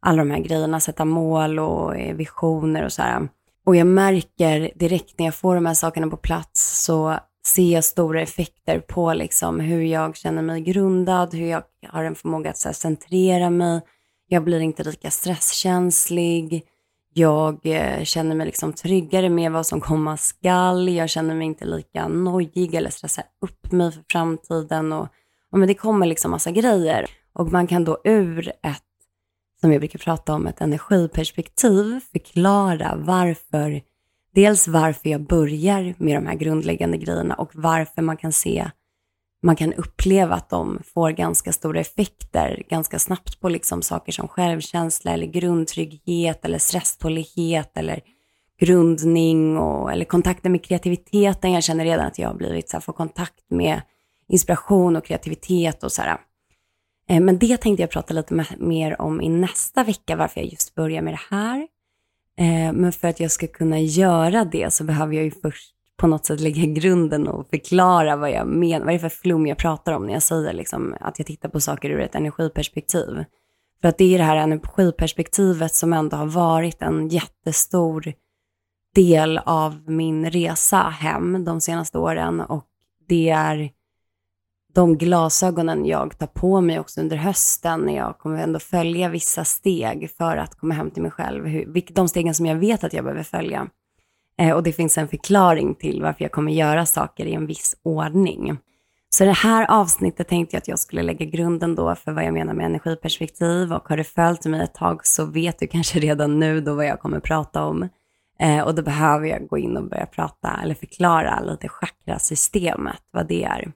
alla 0.00 0.18
de 0.18 0.30
här 0.30 0.40
grejerna, 0.40 0.80
sätta 0.80 1.04
mål 1.04 1.58
och 1.58 1.96
eh, 1.96 2.16
visioner 2.16 2.84
och 2.84 2.92
så 2.92 3.02
här. 3.02 3.28
Och 3.66 3.76
jag 3.76 3.86
märker 3.86 4.70
direkt 4.74 5.18
när 5.18 5.26
jag 5.26 5.34
får 5.34 5.54
de 5.54 5.66
här 5.66 5.74
sakerna 5.74 6.08
på 6.08 6.16
plats 6.16 6.84
så 6.84 7.18
ser 7.46 7.72
jag 7.72 7.84
stora 7.84 8.22
effekter 8.22 8.80
på 8.80 9.14
liksom 9.14 9.60
hur 9.60 9.82
jag 9.82 10.16
känner 10.16 10.42
mig 10.42 10.60
grundad, 10.60 11.34
hur 11.34 11.46
jag 11.46 11.62
har 11.88 12.04
en 12.04 12.14
förmåga 12.14 12.50
att 12.50 12.58
så 12.58 12.68
här, 12.68 12.74
centrera 12.74 13.50
mig. 13.50 13.80
Jag 14.28 14.44
blir 14.44 14.60
inte 14.60 14.84
lika 14.84 15.10
stresskänslig. 15.10 16.62
Jag 17.14 17.66
eh, 17.66 18.04
känner 18.04 18.36
mig 18.36 18.46
liksom 18.46 18.72
tryggare 18.72 19.28
med 19.28 19.52
vad 19.52 19.66
som 19.66 19.80
komma 19.80 20.16
skall. 20.16 20.88
Jag 20.88 21.10
känner 21.10 21.34
mig 21.34 21.46
inte 21.46 21.64
lika 21.64 22.08
nojig 22.08 22.74
eller 22.74 22.90
stressar 22.90 23.24
upp 23.40 23.72
mig 23.72 23.92
för 23.92 24.04
framtiden. 24.10 24.92
Och, 24.92 25.08
och 25.52 25.58
men 25.58 25.68
det 25.68 25.74
kommer 25.74 26.06
liksom 26.06 26.30
massa 26.30 26.50
grejer. 26.50 27.06
Och 27.32 27.52
man 27.52 27.66
kan 27.66 27.84
då 27.84 27.98
ur 28.04 28.48
ett, 28.48 28.85
som 29.60 29.72
jag 29.72 29.80
brukar 29.80 29.98
prata 29.98 30.34
om, 30.34 30.46
ett 30.46 30.60
energiperspektiv 30.60 32.00
förklara 32.12 32.94
varför, 32.96 33.82
dels 34.34 34.68
varför 34.68 35.08
jag 35.08 35.26
börjar 35.26 35.94
med 35.98 36.16
de 36.16 36.26
här 36.26 36.34
grundläggande 36.34 36.96
grejerna 36.96 37.34
och 37.34 37.50
varför 37.54 38.02
man 38.02 38.16
kan 38.16 38.32
se 38.32 38.70
man 39.46 39.56
kan 39.56 39.72
uppleva 39.72 40.34
att 40.34 40.50
de 40.50 40.82
får 40.94 41.10
ganska 41.10 41.52
stora 41.52 41.80
effekter 41.80 42.62
ganska 42.68 42.98
snabbt 42.98 43.40
på 43.40 43.48
liksom 43.48 43.82
saker 43.82 44.12
som 44.12 44.28
självkänsla 44.28 45.12
eller 45.12 45.26
grundtrygghet 45.26 46.44
eller 46.44 46.58
stresstålighet 46.58 47.76
eller 47.76 48.00
grundning 48.60 49.56
och, 49.58 49.92
eller 49.92 50.04
kontakten 50.04 50.52
med 50.52 50.64
kreativiteten. 50.64 51.52
Jag 51.52 51.64
känner 51.64 51.84
redan 51.84 52.06
att 52.06 52.18
jag 52.18 52.28
har 52.28 52.34
blivit 52.34 52.68
så 52.68 52.76
här, 52.76 52.80
får 52.80 52.92
kontakt 52.92 53.50
med 53.50 53.82
inspiration 54.28 54.96
och 54.96 55.04
kreativitet 55.04 55.84
och 55.84 55.92
så 55.92 56.02
här. 56.02 56.16
Eh, 57.08 57.20
men 57.20 57.38
det 57.38 57.56
tänkte 57.56 57.82
jag 57.82 57.90
prata 57.90 58.14
lite 58.14 58.44
mer 58.58 59.00
om 59.00 59.20
i 59.20 59.28
nästa 59.28 59.84
vecka, 59.84 60.16
varför 60.16 60.40
jag 60.40 60.50
just 60.50 60.74
börjar 60.74 61.02
med 61.02 61.14
det 61.14 61.36
här. 61.36 61.68
Eh, 62.38 62.72
men 62.72 62.92
för 62.92 63.08
att 63.08 63.20
jag 63.20 63.30
ska 63.30 63.46
kunna 63.46 63.80
göra 63.80 64.44
det 64.44 64.72
så 64.72 64.84
behöver 64.84 65.14
jag 65.14 65.24
ju 65.24 65.30
först 65.30 65.72
på 65.96 66.06
något 66.06 66.26
sätt 66.26 66.40
lägga 66.40 66.66
grunden 66.66 67.28
och 67.28 67.50
förklara 67.50 68.16
vad 68.16 68.30
jag 68.30 68.46
menar, 68.46 68.84
vad 68.84 68.94
det 68.94 68.96
är 68.96 68.98
för 68.98 69.08
flum 69.08 69.46
jag 69.46 69.58
pratar 69.58 69.92
om 69.92 70.06
när 70.06 70.12
jag 70.12 70.22
säger 70.22 70.52
liksom 70.52 70.94
att 71.00 71.18
jag 71.18 71.26
tittar 71.26 71.48
på 71.48 71.60
saker 71.60 71.90
ur 71.90 72.00
ett 72.00 72.14
energiperspektiv. 72.14 73.24
För 73.80 73.88
att 73.88 73.98
det 73.98 74.14
är 74.14 74.18
det 74.18 74.24
här 74.24 74.36
energiperspektivet 74.36 75.74
som 75.74 75.92
ändå 75.92 76.16
har 76.16 76.26
varit 76.26 76.82
en 76.82 77.08
jättestor 77.08 78.12
del 78.94 79.38
av 79.38 79.90
min 79.90 80.30
resa 80.30 80.76
hem 80.76 81.44
de 81.44 81.60
senaste 81.60 81.98
åren 81.98 82.40
och 82.40 82.64
det 83.08 83.28
är 83.28 83.70
de 84.76 84.98
glasögonen 84.98 85.86
jag 85.86 86.18
tar 86.18 86.26
på 86.26 86.60
mig 86.60 86.78
också 86.80 87.00
under 87.00 87.16
hösten 87.16 87.80
när 87.80 87.96
jag 87.96 88.18
kommer 88.18 88.42
ändå 88.42 88.58
följa 88.58 89.08
vissa 89.08 89.44
steg 89.44 90.10
för 90.18 90.36
att 90.36 90.54
komma 90.54 90.74
hem 90.74 90.90
till 90.90 91.02
mig 91.02 91.10
själv. 91.10 91.64
de 91.92 92.08
stegen 92.08 92.34
som 92.34 92.46
jag 92.46 92.56
vet 92.56 92.84
att 92.84 92.92
jag 92.92 93.04
behöver 93.04 93.22
följa. 93.22 93.68
Eh, 94.38 94.56
och 94.56 94.62
det 94.62 94.72
finns 94.72 94.98
en 94.98 95.08
förklaring 95.08 95.74
till 95.74 96.02
varför 96.02 96.24
jag 96.24 96.32
kommer 96.32 96.52
göra 96.52 96.86
saker 96.86 97.26
i 97.26 97.34
en 97.34 97.46
viss 97.46 97.76
ordning. 97.82 98.58
Så 99.08 99.24
det 99.24 99.32
här 99.32 99.66
avsnittet 99.70 100.28
tänkte 100.28 100.56
jag 100.56 100.60
att 100.60 100.68
jag 100.68 100.78
skulle 100.78 101.02
lägga 101.02 101.24
grunden 101.24 101.74
då 101.74 101.94
för 101.94 102.12
vad 102.12 102.24
jag 102.24 102.34
menar 102.34 102.54
med 102.54 102.66
energiperspektiv 102.66 103.72
och 103.72 103.88
har 103.88 103.96
du 103.96 104.04
följt 104.04 104.44
mig 104.44 104.60
ett 104.60 104.74
tag 104.74 105.06
så 105.06 105.24
vet 105.24 105.58
du 105.58 105.66
kanske 105.66 105.98
redan 105.98 106.40
nu 106.40 106.60
då 106.60 106.74
vad 106.74 106.86
jag 106.86 107.00
kommer 107.00 107.20
prata 107.20 107.64
om. 107.64 107.88
Eh, 108.40 108.60
och 108.60 108.74
då 108.74 108.82
behöver 108.82 109.26
jag 109.26 109.48
gå 109.48 109.58
in 109.58 109.76
och 109.76 109.88
börja 109.88 110.06
prata 110.06 110.60
eller 110.62 110.74
förklara 110.74 111.40
lite 111.40 111.68
chakrasystemet, 111.68 113.02
vad 113.10 113.28
det 113.28 113.44
är. 113.44 113.72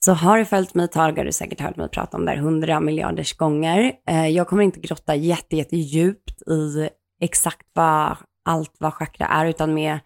Så 0.00 0.12
har 0.12 0.38
du 0.38 0.44
följt 0.44 0.74
mig 0.74 0.84
ett 0.84 0.92
tag 0.92 1.18
har 1.18 1.24
du 1.24 1.32
säkert 1.32 1.60
hört 1.60 1.76
mig 1.76 1.88
prata 1.88 2.16
om 2.16 2.24
det 2.24 2.30
här 2.30 2.38
hundra 2.38 2.80
miljarders 2.80 3.36
gånger. 3.36 3.92
Eh, 4.08 4.28
jag 4.28 4.48
kommer 4.48 4.62
inte 4.62 4.80
grotta 4.80 5.14
jätte, 5.14 5.56
jätte 5.56 5.76
djupt 5.76 6.42
i 6.42 6.88
exakt 7.20 7.66
vad 7.72 8.16
allt 8.44 8.76
vad 8.78 8.94
chakra 8.94 9.26
är, 9.26 9.46
utan 9.46 9.74
mer 9.74 10.00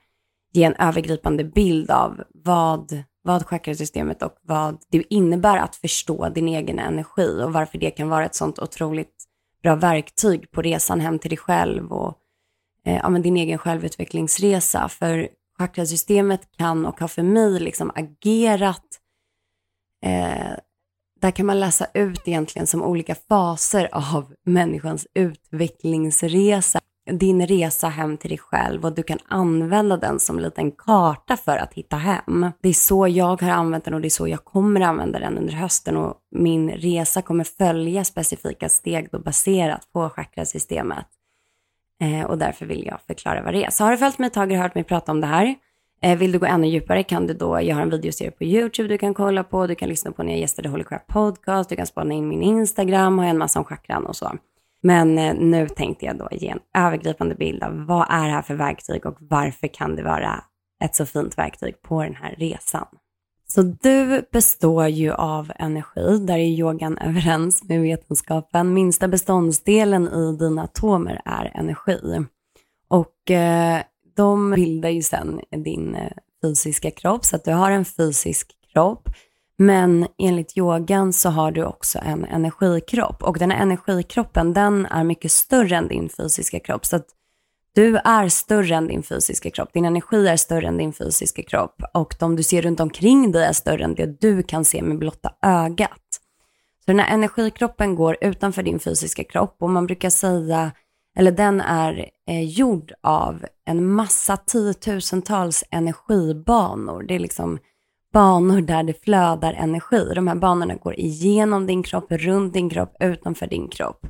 ge 0.53 0.65
en 0.65 0.75
övergripande 0.75 1.45
bild 1.45 1.91
av 1.91 2.23
vad, 2.35 3.03
vad 3.23 3.47
chakrasystemet 3.47 4.23
och 4.23 4.35
vad 4.43 4.79
det 4.91 5.15
innebär 5.15 5.57
att 5.59 5.77
förstå 5.77 6.29
din 6.29 6.49
egen 6.49 6.79
energi 6.79 7.43
och 7.45 7.53
varför 7.53 7.79
det 7.79 7.91
kan 7.91 8.09
vara 8.09 8.25
ett 8.25 8.35
sånt 8.35 8.59
otroligt 8.59 9.15
bra 9.63 9.75
verktyg 9.75 10.51
på 10.51 10.63
resan 10.63 11.01
hem 11.01 11.19
till 11.19 11.31
dig 11.31 11.39
själv 11.39 11.93
och 11.93 12.19
eh, 12.87 12.97
ja, 12.97 13.09
men 13.09 13.23
din 13.23 13.37
egen 13.37 13.59
självutvecklingsresa. 13.59 14.89
För 14.89 15.29
chakrasystemet 15.59 16.57
kan 16.59 16.87
och 16.87 17.01
har 17.01 17.09
för 17.09 17.23
mig 17.23 17.61
liksom 17.61 17.93
agerat 17.95 19.02
eh, 20.03 20.57
där 21.23 21.31
kan 21.31 21.47
man 21.47 21.61
läsa 21.61 21.87
ut 21.95 22.29
egentligen 22.29 22.67
som 22.67 22.83
olika 22.83 23.15
faser 23.29 23.89
av 23.93 24.35
människans 24.45 25.07
utvecklingsresa. 25.15 26.81
din 27.11 27.47
resa 27.47 27.89
hem 27.89 28.17
till 28.17 28.31
dig 28.31 28.39
själv 28.39 28.85
och 28.85 28.95
du 28.95 29.03
kan 29.03 29.19
använda 29.29 29.97
den 29.97 30.21
som 30.21 30.37
en 30.37 30.43
liten 30.43 30.73
karta 30.73 31.37
för 31.37 31.57
att 31.57 31.75
hitta 31.75 31.97
hem. 31.97 32.51
Det 32.61 32.69
är 32.69 32.73
så 32.73 33.09
jag 33.09 33.43
har 33.43 33.51
använt 33.51 33.85
den 33.85 33.95
och 33.95 34.01
det 34.01 34.09
är 34.09 34.11
så 34.11 34.29
jag 34.29 34.45
kommer 34.45 34.81
använda 34.81 35.19
den 35.19 35.39
under 35.39 35.53
hösten 35.53 35.97
och 35.97 36.15
min 36.31 36.71
resa 36.71 37.23
kommer 37.23 37.45
följa 37.45 38.05
specifika 38.05 38.69
steg 38.69 39.09
då 39.13 39.19
baserat 39.19 39.93
på 39.93 40.09
chakrasystemet. 40.09 41.07
Eh, 42.01 42.25
och 42.25 42.39
därför 42.39 42.67
vill 42.67 42.87
jag 42.87 43.01
förklara 43.07 43.43
vad 43.43 43.55
det 43.55 43.65
är. 43.65 43.71
Så 43.71 43.85
har 43.85 43.91
du 43.91 43.99
följt 43.99 44.19
mig 44.19 44.27
ett 44.27 44.33
tag 44.33 44.51
och 44.51 44.59
hört 44.59 44.75
mig 44.75 44.85
prata 44.85 45.13
om 45.13 45.21
det 45.21 45.27
här. 45.27 45.55
Eh, 46.03 46.19
vill 46.19 46.33
du 46.33 46.39
gå 46.39 46.47
ännu 46.47 46.67
djupare 46.67 47.03
kan 47.03 47.27
du 47.27 47.35
då, 47.35 47.61
jag 47.63 47.75
har 47.75 47.83
en 47.83 47.91
videoserie 47.91 48.31
på 48.31 48.45
YouTube 48.45 48.89
du 48.89 48.99
kan 48.99 49.15
kolla 49.15 49.45
på, 49.45 49.67
du 49.67 49.75
kan 49.75 49.89
lyssna 49.89 50.13
på 50.13 50.23
när 50.23 50.33
jag 50.33 50.41
gästade 50.41 50.69
Holy 50.69 50.85
Crap 50.85 51.07
Podcast, 51.07 51.71
du 51.71 51.77
kan 51.77 51.87
spana 51.87 52.15
in 52.15 52.29
min 52.29 52.43
Instagram, 52.43 53.19
har 53.19 53.27
en 53.27 53.39
massa 53.39 53.59
om 53.59 53.65
chakran 53.65 54.07
och 54.07 54.17
så. 54.17 54.33
Men 54.83 55.19
eh, 55.19 55.35
nu 55.35 55.69
tänkte 55.69 56.07
jag 56.07 56.19
då 56.19 56.29
ge 56.33 56.49
en 56.49 56.61
övergripande 56.75 57.35
bild 57.35 57.63
av 57.63 57.87
vad 57.87 58.07
är 58.11 58.27
det 58.27 58.33
här 58.35 58.43
för 58.43 58.55
verktyg 58.55 59.07
och 59.07 59.17
varför 59.21 59.67
kan 59.67 59.97
det 59.97 60.03
vara 60.03 60.45
ett 60.85 60.95
så 60.95 61.07
fint 61.07 61.39
verktyg 61.39 61.83
på 61.83 62.03
den 62.03 62.15
här 62.15 62.35
resan. 62.39 62.87
Så 63.47 63.63
du 63.63 64.29
består 64.33 64.87
ju 64.87 65.13
av 65.13 65.53
energi, 65.57 66.19
där 66.19 66.39
är 66.39 66.47
yogan 66.47 66.99
överens 66.99 67.65
med 67.65 67.81
vetenskapen. 67.81 68.75
Minsta 68.75 69.09
beståndsdelen 69.09 70.09
i 70.09 70.37
dina 70.39 70.63
atomer 70.63 71.21
är 71.25 71.53
energi. 71.55 72.25
Och 72.89 73.31
eh, 73.31 73.83
de 74.17 74.51
bildar 74.51 74.89
ju 74.89 75.03
sen 75.03 75.41
din 75.65 75.95
eh, 75.95 76.13
fysiska 76.43 76.91
kropp, 76.91 77.25
så 77.25 77.37
att 77.37 77.45
du 77.45 77.53
har 77.53 77.71
en 77.71 77.85
fysisk 77.85 78.53
kropp. 78.73 79.09
Men 79.59 80.07
enligt 80.19 80.57
yogan 80.57 81.13
så 81.13 81.29
har 81.29 81.53
du 81.53 81.65
också 81.65 81.99
en 81.99 82.25
energikropp 82.25 83.23
och 83.23 83.39
den 83.39 83.51
här 83.51 83.63
energikroppen 83.63 84.53
den 84.53 84.87
är 84.87 85.05
mycket 85.05 85.33
större 85.33 85.77
än 85.77 85.89
din 85.89 86.09
fysiska 86.09 86.61
kropp. 86.61 86.87
Så 86.87 86.97
att 86.97 87.07
du 87.75 87.97
är 87.97 88.29
större 88.29 88.75
än 88.75 88.87
din 88.87 89.03
fysiska 89.03 89.51
kropp. 89.51 89.73
Din 89.73 89.85
energi 89.85 90.29
är 90.29 90.37
större 90.37 90.67
än 90.67 90.77
din 90.77 90.93
fysiska 90.93 91.43
kropp 91.43 91.83
och 91.95 92.15
de 92.21 92.37
du 92.37 92.43
ser 92.43 92.63
runt 92.63 92.81
omkring 92.81 93.33
dig 93.33 93.45
är 93.45 93.53
större 93.53 93.85
än 93.85 93.95
det 93.95 94.21
du 94.21 94.43
kan 94.43 94.65
se 94.65 94.83
med 94.83 94.99
blotta 94.99 95.35
ögat. 95.43 96.21
Så 96.85 96.87
den 96.87 96.99
här 96.99 97.15
energikroppen 97.15 97.95
går 97.95 98.17
utanför 98.21 98.63
din 98.63 98.79
fysiska 98.79 99.25
kropp 99.25 99.57
och 99.59 99.71
man 99.71 99.87
brukar 99.87 100.11
säga, 100.11 100.73
eller 101.17 101.33
den 101.33 101.61
är 101.61 102.11
eh, 102.29 102.43
gjord 102.43 102.93
av 103.01 103.45
en 103.65 103.93
massa 103.93 104.37
tiotusentals 104.37 105.65
energibanor. 105.71 107.03
Det 107.03 107.15
är 107.15 107.19
liksom 107.19 107.59
banor 108.13 108.61
där 108.61 108.83
det 108.83 109.05
flödar 109.05 109.53
energi. 109.53 110.13
De 110.15 110.29
här 110.29 110.35
banorna 110.35 110.75
går 110.75 110.95
igenom 110.99 111.67
din 111.67 111.83
kropp, 111.83 112.07
runt 112.13 112.53
din 112.53 112.71
kropp, 112.71 112.97
utanför 113.01 113.47
din 113.47 113.69
kropp. 113.69 114.07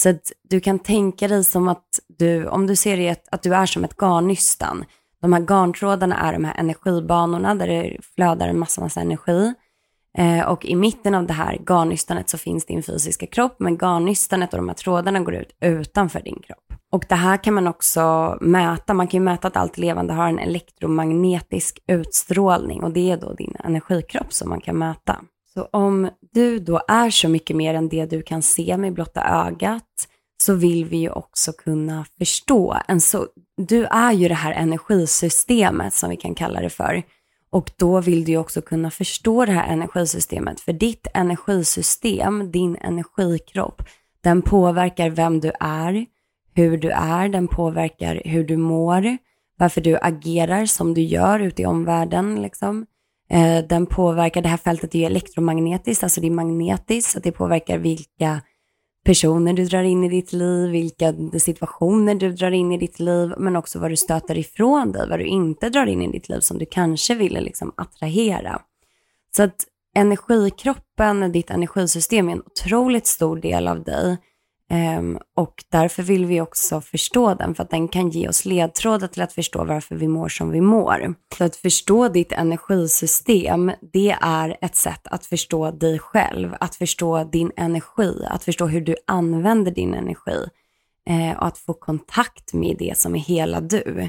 Så 0.00 0.08
att 0.08 0.32
du 0.42 0.60
kan 0.60 0.78
tänka 0.78 1.28
dig 1.28 1.44
som 1.44 1.68
att 1.68 2.00
du, 2.18 2.46
om 2.46 2.66
du 2.66 2.76
ser 2.76 2.96
det, 2.96 3.28
att 3.30 3.42
du 3.42 3.54
är 3.54 3.66
som 3.66 3.84
ett 3.84 3.96
garnnystan. 3.96 4.84
De 5.20 5.32
här 5.32 5.40
garntrådarna 5.40 6.16
är 6.18 6.32
de 6.32 6.44
här 6.44 6.54
energibanorna 6.58 7.54
där 7.54 7.66
det 7.66 7.96
flödar 8.14 8.48
en 8.48 8.58
massa, 8.58 8.80
massa 8.80 9.00
energi. 9.00 9.54
Eh, 10.18 10.48
och 10.48 10.64
i 10.64 10.76
mitten 10.76 11.14
av 11.14 11.26
det 11.26 11.32
här 11.32 11.58
garnnystanet 11.66 12.28
så 12.28 12.38
finns 12.38 12.66
din 12.66 12.82
fysiska 12.82 13.26
kropp, 13.26 13.56
men 13.58 13.78
garnnystanet 13.78 14.52
och 14.52 14.58
de 14.58 14.68
här 14.68 14.74
trådarna 14.74 15.20
går 15.20 15.34
ut 15.34 15.56
utanför 15.60 16.20
din 16.20 16.42
kropp. 16.46 16.80
Och 16.92 17.04
det 17.08 17.14
här 17.14 17.36
kan 17.44 17.54
man 17.54 17.66
också 17.66 18.36
mäta. 18.40 18.94
Man 18.94 19.08
kan 19.08 19.20
ju 19.20 19.24
mäta 19.24 19.48
att 19.48 19.56
allt 19.56 19.78
levande 19.78 20.14
har 20.14 20.28
en 20.28 20.38
elektromagnetisk 20.38 21.78
utstrålning 21.86 22.82
och 22.82 22.92
det 22.92 23.10
är 23.10 23.16
då 23.16 23.32
din 23.32 23.56
energikropp 23.64 24.32
som 24.32 24.48
man 24.48 24.60
kan 24.60 24.78
mäta. 24.78 25.16
Så 25.54 25.68
om 25.72 26.10
du 26.32 26.58
då 26.58 26.80
är 26.88 27.10
så 27.10 27.28
mycket 27.28 27.56
mer 27.56 27.74
än 27.74 27.88
det 27.88 28.06
du 28.06 28.22
kan 28.22 28.42
se 28.42 28.76
med 28.76 28.92
blotta 28.94 29.46
ögat 29.46 30.08
så 30.42 30.54
vill 30.54 30.84
vi 30.84 30.96
ju 30.96 31.10
också 31.10 31.52
kunna 31.52 32.04
förstå. 32.18 32.76
En 32.88 33.00
så, 33.00 33.26
du 33.56 33.84
är 33.84 34.12
ju 34.12 34.28
det 34.28 34.34
här 34.34 34.52
energisystemet 34.52 35.94
som 35.94 36.10
vi 36.10 36.16
kan 36.16 36.34
kalla 36.34 36.60
det 36.60 36.70
för. 36.70 37.02
Och 37.50 37.70
då 37.76 38.00
vill 38.00 38.24
du 38.24 38.32
ju 38.32 38.38
också 38.38 38.62
kunna 38.62 38.90
förstå 38.90 39.44
det 39.44 39.52
här 39.52 39.72
energisystemet. 39.72 40.60
För 40.60 40.72
ditt 40.72 41.06
energisystem, 41.14 42.50
din 42.50 42.76
energikropp, 42.76 43.82
den 44.20 44.42
påverkar 44.42 45.10
vem 45.10 45.40
du 45.40 45.52
är, 45.60 46.06
hur 46.54 46.78
du 46.78 46.90
är, 46.90 47.28
den 47.28 47.48
påverkar 47.48 48.22
hur 48.24 48.44
du 48.44 48.56
mår, 48.56 49.18
varför 49.58 49.80
du 49.80 49.98
agerar 50.02 50.66
som 50.66 50.94
du 50.94 51.00
gör 51.00 51.40
ute 51.40 51.62
i 51.62 51.66
omvärlden. 51.66 52.42
Liksom. 52.42 52.86
Eh, 53.30 53.64
den 53.68 53.86
påverkar, 53.86 54.42
det 54.42 54.48
här 54.48 54.56
fältet 54.56 54.94
är 54.94 54.98
ju 54.98 55.04
elektromagnetiskt, 55.04 56.02
alltså 56.02 56.20
det 56.20 56.26
är 56.26 56.30
magnetiskt, 56.30 57.10
så 57.10 57.20
det 57.20 57.32
påverkar 57.32 57.78
vilka 57.78 58.40
personer 59.04 59.52
du 59.52 59.64
drar 59.64 59.82
in 59.82 60.04
i 60.04 60.08
ditt 60.08 60.32
liv, 60.32 60.70
vilka 60.70 61.14
situationer 61.38 62.14
du 62.14 62.32
drar 62.32 62.50
in 62.50 62.72
i 62.72 62.78
ditt 62.78 63.00
liv, 63.00 63.32
men 63.38 63.56
också 63.56 63.78
vad 63.78 63.90
du 63.90 63.96
stöter 63.96 64.38
ifrån 64.38 64.92
dig, 64.92 65.08
vad 65.08 65.18
du 65.18 65.26
inte 65.26 65.68
drar 65.68 65.86
in 65.86 66.02
i 66.02 66.12
ditt 66.12 66.28
liv 66.28 66.40
som 66.40 66.58
du 66.58 66.66
kanske 66.66 67.14
ville 67.14 67.40
liksom 67.40 67.72
attrahera. 67.76 68.62
Så 69.36 69.42
att 69.42 69.66
energikroppen, 69.96 71.32
ditt 71.32 71.50
energisystem 71.50 72.28
är 72.28 72.32
en 72.32 72.42
otroligt 72.42 73.06
stor 73.06 73.36
del 73.36 73.68
av 73.68 73.82
dig 73.82 74.18
Um, 74.70 75.18
och 75.36 75.64
därför 75.70 76.02
vill 76.02 76.26
vi 76.26 76.40
också 76.40 76.80
förstå 76.80 77.34
den, 77.34 77.54
för 77.54 77.62
att 77.62 77.70
den 77.70 77.88
kan 77.88 78.10
ge 78.10 78.28
oss 78.28 78.44
ledtrådar 78.44 79.08
till 79.08 79.22
att 79.22 79.32
förstå 79.32 79.64
varför 79.64 79.94
vi 79.94 80.08
mår 80.08 80.28
som 80.28 80.50
vi 80.50 80.60
mår. 80.60 81.14
Så 81.38 81.44
att 81.44 81.56
förstå 81.56 82.08
ditt 82.08 82.32
energisystem, 82.32 83.72
det 83.92 84.16
är 84.20 84.56
ett 84.60 84.76
sätt 84.76 85.00
att 85.04 85.26
förstå 85.26 85.70
dig 85.70 85.98
själv, 85.98 86.54
att 86.60 86.76
förstå 86.76 87.24
din 87.24 87.52
energi, 87.56 88.24
att 88.30 88.44
förstå 88.44 88.66
hur 88.66 88.80
du 88.80 88.96
använder 89.06 89.70
din 89.70 89.94
energi 89.94 90.48
eh, 91.08 91.38
och 91.38 91.46
att 91.46 91.58
få 91.58 91.74
kontakt 91.74 92.52
med 92.52 92.76
det 92.78 92.98
som 92.98 93.14
är 93.14 93.20
hela 93.20 93.60
du. 93.60 94.08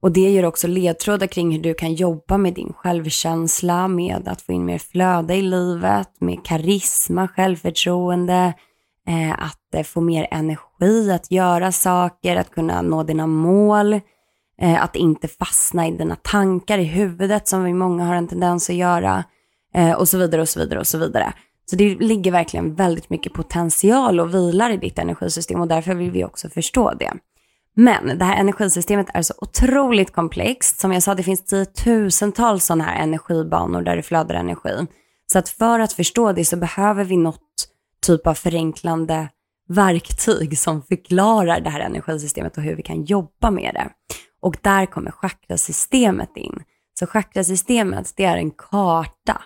Och 0.00 0.12
det 0.12 0.20
ger 0.20 0.44
också 0.44 0.68
ledtrådar 0.68 1.26
kring 1.26 1.52
hur 1.52 1.62
du 1.62 1.74
kan 1.74 1.94
jobba 1.94 2.38
med 2.38 2.54
din 2.54 2.72
självkänsla, 2.72 3.88
med 3.88 4.28
att 4.28 4.42
få 4.42 4.52
in 4.52 4.64
mer 4.64 4.78
flöde 4.78 5.34
i 5.34 5.42
livet, 5.42 6.10
med 6.18 6.44
karisma, 6.44 7.28
självförtroende, 7.28 8.54
Eh, 9.08 9.32
att 9.32 9.74
eh, 9.74 9.82
få 9.82 10.00
mer 10.00 10.26
energi, 10.30 11.10
att 11.10 11.30
göra 11.30 11.72
saker, 11.72 12.36
att 12.36 12.50
kunna 12.50 12.82
nå 12.82 13.02
dina 13.02 13.26
mål, 13.26 13.92
eh, 14.60 14.82
att 14.82 14.96
inte 14.96 15.28
fastna 15.28 15.88
i 15.88 15.90
dina 15.90 16.16
tankar 16.16 16.78
i 16.78 16.84
huvudet 16.84 17.48
som 17.48 17.64
vi 17.64 17.72
många 17.72 18.04
har 18.04 18.14
en 18.14 18.28
tendens 18.28 18.70
att 18.70 18.76
göra 18.76 19.24
eh, 19.74 19.92
och 19.92 20.08
så 20.08 20.18
vidare 20.18 20.40
och 20.40 20.48
så 20.48 20.60
vidare 20.60 20.78
och 20.80 20.86
så 20.86 20.98
vidare. 20.98 21.32
Så 21.70 21.76
det 21.76 21.94
ligger 21.94 22.32
verkligen 22.32 22.74
väldigt 22.74 23.10
mycket 23.10 23.32
potential 23.32 24.20
och 24.20 24.34
vilar 24.34 24.70
i 24.70 24.76
ditt 24.76 24.98
energisystem 24.98 25.60
och 25.60 25.68
därför 25.68 25.94
vill 25.94 26.10
vi 26.10 26.24
också 26.24 26.48
förstå 26.48 26.92
det. 26.94 27.12
Men 27.74 28.18
det 28.18 28.24
här 28.24 28.40
energisystemet 28.40 29.06
är 29.14 29.22
så 29.22 29.34
otroligt 29.38 30.12
komplext. 30.12 30.80
Som 30.80 30.92
jag 30.92 31.02
sa, 31.02 31.14
det 31.14 31.22
finns 31.22 31.44
tiotusentals 31.44 32.64
sådana 32.64 32.84
här 32.84 33.02
energibanor 33.02 33.82
där 33.82 33.96
det 33.96 34.02
flödar 34.02 34.34
energi. 34.34 34.86
Så 35.32 35.38
att 35.38 35.48
för 35.48 35.80
att 35.80 35.92
förstå 35.92 36.32
det 36.32 36.44
så 36.44 36.56
behöver 36.56 37.04
vi 37.04 37.16
något 37.16 37.68
typ 38.06 38.26
av 38.26 38.34
förenklande 38.34 39.28
verktyg 39.68 40.58
som 40.58 40.82
förklarar 40.82 41.60
det 41.60 41.70
här 41.70 41.80
energisystemet 41.80 42.56
och 42.56 42.62
hur 42.62 42.76
vi 42.76 42.82
kan 42.82 43.04
jobba 43.04 43.50
med 43.50 43.74
det. 43.74 43.88
Och 44.40 44.56
där 44.60 44.86
kommer 44.86 45.10
chakrasystemet 45.10 46.36
in. 46.36 46.62
Så 46.98 47.06
chakrasystemet, 47.06 48.12
det 48.16 48.24
är 48.24 48.36
en 48.36 48.50
karta 48.50 49.42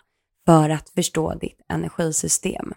för 0.47 0.71
att 0.71 0.91
förstå 0.91 1.35
ditt 1.35 1.61
energisystem. 1.69 2.75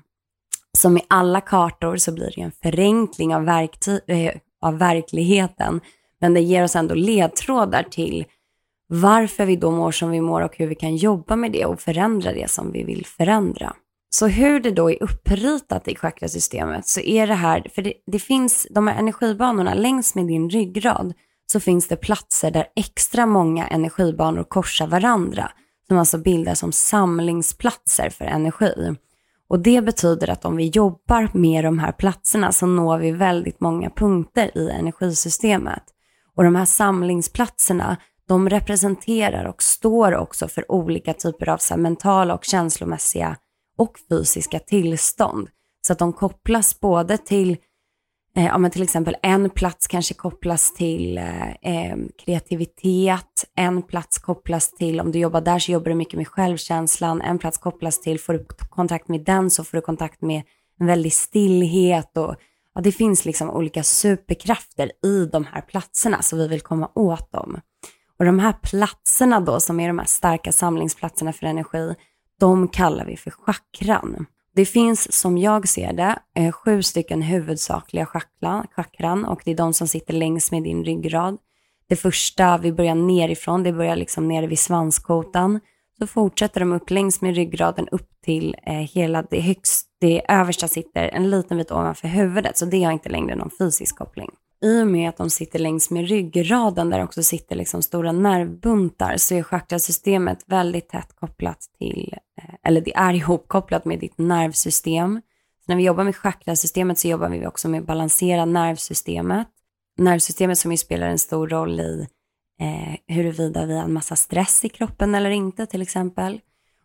Som 0.77 0.97
i 0.97 1.01
alla 1.07 1.41
kartor 1.41 1.97
så 1.97 2.11
blir 2.11 2.31
det 2.35 2.41
en 2.41 2.51
förenkling 2.51 3.35
av, 3.35 3.43
verkty- 3.43 4.01
äh, 4.07 4.33
av 4.61 4.77
verkligheten, 4.77 5.81
men 6.19 6.33
det 6.33 6.41
ger 6.41 6.63
oss 6.63 6.75
ändå 6.75 6.95
ledtrådar 6.95 7.83
till 7.83 8.25
varför 8.87 9.45
vi 9.45 9.55
då 9.55 9.71
mår 9.71 9.91
som 9.91 10.09
vi 10.09 10.21
mår 10.21 10.41
och 10.41 10.57
hur 10.57 10.67
vi 10.67 10.75
kan 10.75 10.95
jobba 10.95 11.35
med 11.35 11.51
det 11.51 11.65
och 11.65 11.81
förändra 11.81 12.33
det 12.33 12.49
som 12.49 12.71
vi 12.71 12.83
vill 12.83 13.05
förändra. 13.05 13.75
Så 14.15 14.27
hur 14.27 14.59
det 14.59 14.71
då 14.71 14.91
är 14.91 15.03
uppritat 15.03 15.87
i 15.87 15.95
chakrasystemet 15.95 16.87
så 16.87 16.99
är 16.99 17.27
det 17.27 17.33
här, 17.33 17.67
för 17.75 17.81
det, 17.81 17.93
det, 18.07 18.19
finns 18.19 18.67
de 18.69 18.87
här 18.87 18.99
energibanorna 18.99 19.73
längs 19.73 20.15
med 20.15 20.27
din 20.27 20.49
ryggrad 20.49 21.13
så 21.51 21.59
finns 21.59 21.87
det 21.87 21.95
platser 21.95 22.51
där 22.51 22.65
extra 22.75 23.25
många 23.25 23.67
energibanor 23.67 24.43
korsar 24.43 24.87
varandra 24.87 25.51
som 25.87 25.97
alltså 25.97 26.17
bildar 26.17 26.53
som 26.53 26.71
samlingsplatser 26.71 28.09
för 28.09 28.25
energi. 28.25 28.95
Och 29.47 29.59
det 29.59 29.81
betyder 29.81 30.29
att 30.29 30.45
om 30.45 30.55
vi 30.55 30.67
jobbar 30.67 31.29
med 31.33 31.63
de 31.63 31.79
här 31.79 31.91
platserna 31.91 32.51
så 32.51 32.65
når 32.65 32.97
vi 32.97 33.11
väldigt 33.11 33.59
många 33.59 33.89
punkter 33.89 34.57
i 34.57 34.69
energisystemet. 34.69 35.83
Och 36.35 36.43
de 36.43 36.55
här 36.55 36.65
samlingsplatserna 36.65 37.97
de 38.27 38.49
representerar 38.49 39.45
och 39.45 39.63
står 39.63 40.15
också 40.15 40.47
för 40.47 40.71
olika 40.71 41.13
typer 41.13 41.49
av 41.49 41.57
så 41.57 41.77
mentala 41.77 42.33
och 42.33 42.43
känslomässiga 42.43 43.37
och 43.77 43.99
fysiska 44.09 44.59
tillstånd. 44.59 45.49
Så 45.87 45.93
att 45.93 45.99
de 45.99 46.13
kopplas 46.13 46.79
både 46.79 47.17
till, 47.17 47.57
eh, 48.35 48.45
ja, 48.45 48.57
men 48.57 48.71
till 48.71 48.83
exempel 48.83 49.15
en 49.23 49.49
plats 49.49 49.87
kanske 49.87 50.13
kopplas 50.13 50.73
till 50.73 51.17
eh, 51.17 51.49
eh, 51.49 51.97
kreativitet, 52.25 53.45
en 53.55 53.81
plats 53.81 54.17
kopplas 54.17 54.71
till, 54.71 54.99
om 54.99 55.11
du 55.11 55.19
jobbar 55.19 55.41
där 55.41 55.59
så 55.59 55.71
jobbar 55.71 55.89
du 55.89 55.95
mycket 55.95 56.17
med 56.17 56.27
självkänslan, 56.27 57.21
en 57.21 57.39
plats 57.39 57.57
kopplas 57.57 58.01
till, 58.01 58.19
får 58.19 58.33
du 58.33 58.45
kontakt 58.69 59.07
med 59.07 59.23
den 59.25 59.49
så 59.49 59.63
får 59.63 59.77
du 59.77 59.81
kontakt 59.81 60.21
med 60.21 60.43
en 60.79 60.87
väldig 60.87 61.13
stillhet 61.13 62.17
och 62.17 62.35
ja, 62.75 62.81
det 62.81 62.91
finns 62.91 63.25
liksom 63.25 63.49
olika 63.49 63.83
superkrafter 63.83 64.91
i 65.05 65.25
de 65.25 65.45
här 65.45 65.61
platserna, 65.61 66.21
så 66.21 66.37
vi 66.37 66.47
vill 66.47 66.61
komma 66.61 66.91
åt 66.95 67.31
dem. 67.31 67.59
Och 68.19 68.25
de 68.25 68.39
här 68.39 68.53
platserna 68.53 69.39
då, 69.39 69.59
som 69.59 69.79
är 69.79 69.87
de 69.87 69.99
här 69.99 70.05
starka 70.05 70.51
samlingsplatserna 70.51 71.33
för 71.33 71.45
energi, 71.45 71.95
de 72.39 72.67
kallar 72.67 73.05
vi 73.05 73.17
för 73.17 73.31
chakran. 73.31 74.25
Det 74.55 74.65
finns, 74.65 75.13
som 75.13 75.37
jag 75.37 75.67
ser 75.67 75.93
det, 75.93 76.19
eh, 76.35 76.51
sju 76.51 76.83
stycken 76.83 77.21
huvudsakliga 77.21 78.05
chakran 78.75 79.25
och 79.25 79.41
det 79.45 79.51
är 79.51 79.55
de 79.55 79.73
som 79.73 79.87
sitter 79.87 80.13
längs 80.13 80.51
med 80.51 80.63
din 80.63 80.83
ryggrad. 80.83 81.37
Det 81.87 81.95
första, 81.95 82.57
vi 82.57 82.71
börjar 82.71 82.95
nerifrån, 82.95 83.63
det 83.63 83.73
börjar 83.73 83.95
liksom 83.95 84.27
nere 84.27 84.47
vid 84.47 84.59
svanskotan. 84.59 85.59
Så 85.99 86.07
fortsätter 86.07 86.59
de 86.59 86.73
upp 86.73 86.89
längs 86.89 87.21
med 87.21 87.35
ryggraden 87.35 87.87
upp 87.87 88.09
till 88.23 88.55
eh, 88.63 88.73
hela 88.73 89.21
det 89.21 89.39
högst, 89.39 89.87
det 89.99 90.31
översta 90.31 90.67
sitter 90.67 91.07
en 91.07 91.29
liten 91.29 91.57
bit 91.57 91.71
ovanför 91.71 92.07
huvudet. 92.07 92.57
Så 92.57 92.65
det 92.65 92.83
har 92.83 92.91
inte 92.91 93.09
längre 93.09 93.35
någon 93.35 93.49
fysisk 93.59 93.97
koppling. 93.97 94.29
I 94.63 94.81
och 94.81 94.87
med 94.87 95.09
att 95.09 95.17
de 95.17 95.29
sitter 95.29 95.59
längs 95.59 95.89
med 95.89 96.07
ryggraden 96.07 96.89
där 96.89 97.03
också 97.03 97.23
sitter 97.23 97.55
liksom 97.55 97.81
stora 97.81 98.11
nervbuntar 98.11 99.17
så 99.17 99.35
är 99.35 99.43
chakrasystemet 99.43 100.43
väldigt 100.45 100.89
tätt 100.89 101.15
kopplat 101.15 101.59
till, 101.77 102.15
eh, 102.41 102.55
eller 102.63 102.81
det 102.81 102.95
är 102.95 103.13
ihopkopplat 103.13 103.85
med 103.85 103.99
ditt 103.99 104.17
nervsystem. 104.17 105.21
Så 105.65 105.71
när 105.71 105.75
vi 105.75 105.83
jobbar 105.83 106.03
med 106.03 106.15
chakrasystemet 106.15 106.99
så 106.99 107.07
jobbar 107.07 107.29
vi 107.29 107.47
också 107.47 107.69
med 107.69 107.79
att 107.79 107.87
balansera 107.87 108.45
nervsystemet 108.45 109.47
nervsystemet 109.97 110.57
som 110.57 110.71
ju 110.71 110.77
spelar 110.77 111.07
en 111.07 111.19
stor 111.19 111.47
roll 111.47 111.79
i 111.79 112.07
eh, 112.59 113.15
huruvida 113.15 113.65
vi 113.65 113.75
har 113.75 113.83
en 113.83 113.93
massa 113.93 114.15
stress 114.15 114.65
i 114.65 114.69
kroppen 114.69 115.15
eller 115.15 115.29
inte 115.29 115.65
till 115.65 115.81
exempel. 115.81 116.39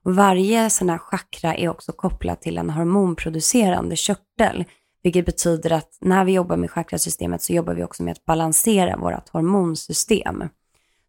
Och 0.04 0.14
varje 0.14 0.70
sån 0.70 0.90
här 0.90 0.99
chakra 0.99 1.54
är 1.54 1.68
också 1.68 1.92
kopplat 1.92 2.42
till 2.42 2.58
en 2.58 2.70
hormonproducerande 2.70 3.97
körtel, 3.97 4.64
vilket 5.02 5.26
betyder 5.26 5.73
att 5.73 5.99
när 6.00 6.25
vi 6.25 6.33
jobbar 6.33 6.57
med 6.57 6.71
chakrasystemet 6.71 7.43
så 7.43 7.52
jobbar 7.52 7.75
vi 7.75 7.85
också 7.85 8.02
med 8.02 8.12
att 8.12 8.25
balansera 8.25 8.97
vårt 8.97 9.28
hormonsystem. 9.28 10.45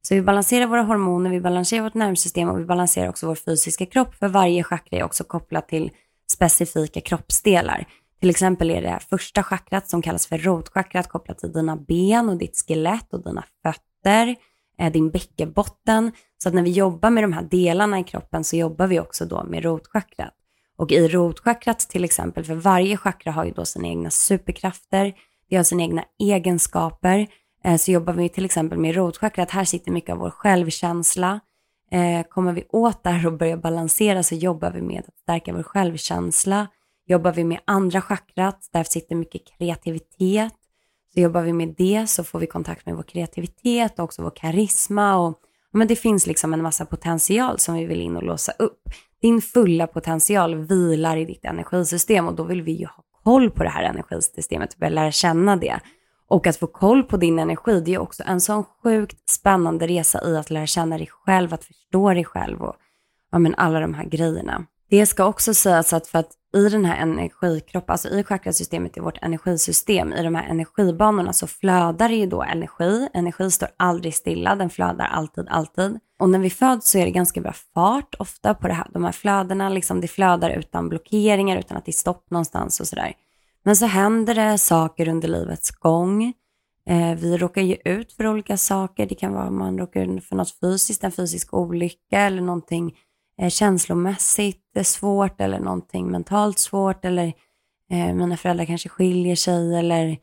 Så 0.01 0.15
vi 0.15 0.21
balanserar 0.21 0.67
våra 0.67 0.83
hormoner, 0.83 1.29
vi 1.29 1.41
balanserar 1.41 1.83
vårt 1.83 1.93
nervsystem 1.93 2.49
och 2.49 2.59
vi 2.59 2.65
balanserar 2.65 3.09
också 3.09 3.27
vår 3.27 3.35
fysiska 3.35 3.85
kropp, 3.85 4.15
för 4.15 4.27
varje 4.27 4.63
chakra 4.63 4.97
är 4.97 5.03
också 5.03 5.23
kopplat 5.23 5.67
till 5.67 5.91
specifika 6.31 7.01
kroppsdelar. 7.01 7.85
Till 8.19 8.29
exempel 8.29 8.71
är 8.71 8.81
det 8.81 8.99
första 9.09 9.43
chakrat 9.43 9.89
som 9.89 10.01
kallas 10.01 10.27
för 10.27 10.37
rotchakrat 10.37 11.07
kopplat 11.07 11.37
till 11.39 11.51
dina 11.51 11.75
ben 11.75 12.29
och 12.29 12.37
ditt 12.37 12.63
skelett 12.67 13.13
och 13.13 13.23
dina 13.23 13.43
fötter, 13.63 14.35
eh, 14.79 14.91
din 14.91 15.09
bäckenbotten. 15.09 16.11
Så 16.43 16.49
att 16.49 16.55
när 16.55 16.63
vi 16.63 16.71
jobbar 16.71 17.09
med 17.09 17.23
de 17.23 17.33
här 17.33 17.47
delarna 17.51 17.99
i 17.99 18.03
kroppen 18.03 18.43
så 18.43 18.55
jobbar 18.55 18.87
vi 18.87 18.99
också 18.99 19.25
då 19.25 19.43
med 19.43 19.63
rotchakrat. 19.63 20.33
Och 20.79 20.91
i 20.91 21.07
rotchakrat 21.07 21.79
till 21.79 22.03
exempel, 22.03 22.43
för 22.43 22.55
varje 22.55 22.97
chakra 22.97 23.31
har 23.31 23.45
ju 23.45 23.51
då 23.51 23.65
sina 23.65 23.87
egna 23.87 24.09
superkrafter, 24.09 25.13
det 25.49 25.55
har 25.55 25.63
sina 25.63 25.83
egna 25.83 26.03
egenskaper. 26.19 27.27
Eh, 27.63 27.77
så 27.77 27.91
jobbar 27.91 28.13
vi 28.13 28.29
till 28.29 28.45
exempel 28.45 28.77
med 28.77 28.95
rotchakrat, 28.95 29.51
här 29.51 29.65
sitter 29.65 29.91
mycket 29.91 30.09
av 30.09 30.17
vår 30.17 30.29
självkänsla. 30.29 31.39
Eh, 31.91 32.23
kommer 32.29 32.53
vi 32.53 32.65
åt 32.69 33.03
där 33.03 33.25
och 33.25 33.33
börjar 33.33 33.57
balansera 33.57 34.23
så 34.23 34.35
jobbar 34.35 34.71
vi 34.71 34.81
med 34.81 35.03
att 35.07 35.17
stärka 35.17 35.53
vår 35.53 35.63
självkänsla, 35.63 36.67
Jobbar 37.09 37.31
vi 37.31 37.43
med 37.43 37.59
andra 37.65 38.01
chakrat, 38.01 38.69
där 38.73 38.83
sitter 38.83 39.15
mycket 39.15 39.41
kreativitet. 39.57 40.53
Så 41.13 41.19
jobbar 41.19 41.41
vi 41.41 41.53
med 41.53 41.75
det 41.77 42.07
så 42.07 42.23
får 42.23 42.39
vi 42.39 42.47
kontakt 42.47 42.85
med 42.85 42.95
vår 42.95 43.03
kreativitet 43.03 43.99
och 43.99 44.05
också 44.05 44.23
vår 44.23 44.31
karisma. 44.35 45.17
Och, 45.17 45.39
men 45.71 45.87
det 45.87 45.95
finns 45.95 46.27
liksom 46.27 46.53
en 46.53 46.61
massa 46.61 46.85
potential 46.85 47.59
som 47.59 47.75
vi 47.75 47.85
vill 47.85 48.01
in 48.01 48.15
och 48.15 48.23
låsa 48.23 48.51
upp. 48.51 48.81
Din 49.21 49.41
fulla 49.41 49.87
potential 49.87 50.55
vilar 50.55 51.17
i 51.17 51.25
ditt 51.25 51.45
energisystem 51.45 52.27
och 52.27 52.35
då 52.35 52.43
vill 52.43 52.61
vi 52.61 52.71
ju 52.71 52.85
ha 52.85 53.03
koll 53.23 53.51
på 53.51 53.63
det 53.63 53.69
här 53.69 53.83
energisystemet 53.83 54.73
och 54.73 54.79
börja 54.79 54.93
lära 54.93 55.11
känna 55.11 55.55
det. 55.55 55.79
Och 56.27 56.47
att 56.47 56.57
få 56.57 56.67
koll 56.67 57.03
på 57.03 57.17
din 57.17 57.39
energi, 57.39 57.81
det 57.81 57.93
är 57.93 57.99
också 57.99 58.23
en 58.25 58.41
sån 58.41 58.63
sjukt 58.83 59.29
spännande 59.29 59.87
resa 59.87 60.27
i 60.27 60.37
att 60.37 60.49
lära 60.49 60.65
känna 60.65 60.97
dig 60.97 61.09
själv, 61.11 61.53
att 61.53 61.63
förstå 61.63 62.13
dig 62.13 62.25
själv 62.25 62.61
och 62.61 62.75
ja, 63.31 63.39
men 63.39 63.55
alla 63.55 63.79
de 63.79 63.93
här 63.93 64.05
grejerna. 64.05 64.65
Det 64.89 65.05
ska 65.05 65.25
också 65.25 65.53
sägas 65.53 65.93
att 65.93 66.07
för 66.07 66.19
att 66.19 66.31
i 66.57 66.69
den 66.69 66.85
här 66.85 67.01
energikroppen, 67.01 67.91
alltså 67.91 68.09
i 68.09 68.23
chakrasystemet, 68.23 68.97
i 68.97 68.99
vårt 68.99 69.23
energisystem, 69.23 70.13
i 70.13 70.23
de 70.23 70.35
här 70.35 70.49
energibanorna 70.49 71.33
så 71.33 71.47
flödar 71.47 72.09
det 72.09 72.15
ju 72.15 72.25
då 72.25 72.43
energi. 72.43 73.07
Energi 73.13 73.51
står 73.51 73.69
aldrig 73.77 74.15
stilla, 74.15 74.55
den 74.55 74.69
flödar 74.69 75.05
alltid, 75.05 75.47
alltid. 75.49 75.99
Och 76.19 76.29
när 76.29 76.39
vi 76.39 76.49
föds 76.49 76.91
så 76.91 76.97
är 76.97 77.05
det 77.05 77.11
ganska 77.11 77.41
bra 77.41 77.53
fart 77.73 78.15
ofta 78.19 78.53
på 78.53 78.67
det 78.67 78.73
här, 78.73 78.87
de 78.93 79.03
här 79.03 79.11
flödena, 79.11 79.69
liksom 79.69 80.01
det 80.01 80.07
flödar 80.07 80.49
utan 80.49 80.89
blockeringar, 80.89 81.59
utan 81.59 81.77
att 81.77 81.85
det 81.85 81.91
är 81.91 81.93
stopp 81.93 82.31
någonstans 82.31 82.79
och 82.79 82.87
sådär. 82.87 83.13
Men 83.63 83.75
så 83.75 83.85
händer 83.85 84.35
det 84.35 84.57
saker 84.57 85.07
under 85.07 85.27
livets 85.27 85.71
gång. 85.71 86.33
Eh, 86.89 87.15
vi 87.15 87.37
råkar 87.37 87.61
ju 87.61 87.77
ut 87.85 88.13
för 88.13 88.27
olika 88.27 88.57
saker. 88.57 89.05
Det 89.05 89.15
kan 89.15 89.33
vara 89.33 89.43
att 89.43 89.53
man 89.53 89.77
råkar 89.77 90.17
ut 90.17 90.25
för 90.25 90.35
något 90.35 90.59
fysiskt, 90.59 91.03
en 91.03 91.11
fysisk 91.11 91.53
olycka 91.53 92.19
eller 92.19 92.41
någonting 92.41 92.95
eh, 93.39 93.49
känslomässigt 93.49 94.77
eh, 94.77 94.83
svårt 94.83 95.41
eller 95.41 95.59
någonting 95.59 96.11
mentalt 96.11 96.59
svårt 96.59 97.05
eller 97.05 97.33
eh, 97.91 98.13
mina 98.13 98.37
föräldrar 98.37 98.65
kanske 98.65 98.89
skiljer 98.89 99.35
sig 99.35 99.75
eller 99.79 100.17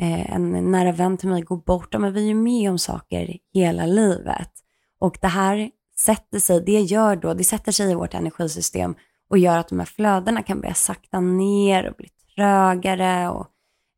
eh, 0.00 0.34
en 0.34 0.70
nära 0.70 0.92
vän 0.92 1.16
till 1.16 1.28
mig 1.28 1.42
går 1.42 1.56
bort. 1.56 1.88
Ja, 1.90 1.98
men 1.98 2.12
vi 2.12 2.22
är 2.22 2.28
ju 2.28 2.34
med 2.34 2.70
om 2.70 2.78
saker 2.78 3.38
hela 3.54 3.86
livet. 3.86 4.50
Och 4.98 5.18
det 5.20 5.28
här 5.28 5.70
sätter 5.98 6.38
sig, 6.38 6.60
det 6.60 6.80
gör 6.80 7.16
då, 7.16 7.34
det 7.34 7.44
sätter 7.44 7.72
sig 7.72 7.90
i 7.90 7.94
vårt 7.94 8.14
energisystem 8.14 8.94
och 9.30 9.38
gör 9.38 9.58
att 9.58 9.68
de 9.68 9.78
här 9.78 9.86
flödena 9.86 10.42
kan 10.42 10.60
börja 10.60 10.74
sakta 10.74 11.20
ner 11.20 11.88
och 11.88 11.96
bli 11.96 12.08
trögare 12.34 13.28
och 13.28 13.46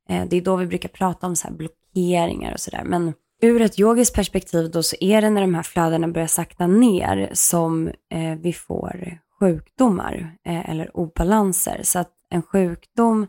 eh, 0.09 0.24
det 0.28 0.37
är 0.37 0.40
då 0.40 0.56
vi 0.56 0.66
brukar 0.66 0.88
prata 0.88 1.26
om 1.26 1.37
så 1.37 1.48
här 1.48 1.54
blockeringar 1.54 2.52
och 2.52 2.61
sådär. 2.61 2.85
Men 2.85 3.14
ur 3.40 3.62
ett 3.62 3.81
yogiskt 3.81 4.14
perspektiv 4.14 4.70
då 4.70 4.83
så 4.83 4.96
är 5.00 5.22
det 5.22 5.31
när 5.31 5.40
de 5.40 5.55
här 5.55 5.62
flödena 5.62 6.09
börjar 6.09 6.29
sakta 6.29 6.66
ner 6.66 7.31
som 7.33 7.88
eh, 7.88 8.35
vi 8.40 8.53
får 8.53 9.18
sjukdomar 9.40 10.37
eh, 10.46 10.70
eller 10.70 10.96
obalanser. 10.96 11.81
Så 11.83 11.98
att 11.98 12.12
en 12.31 12.42
sjukdom 12.42 13.26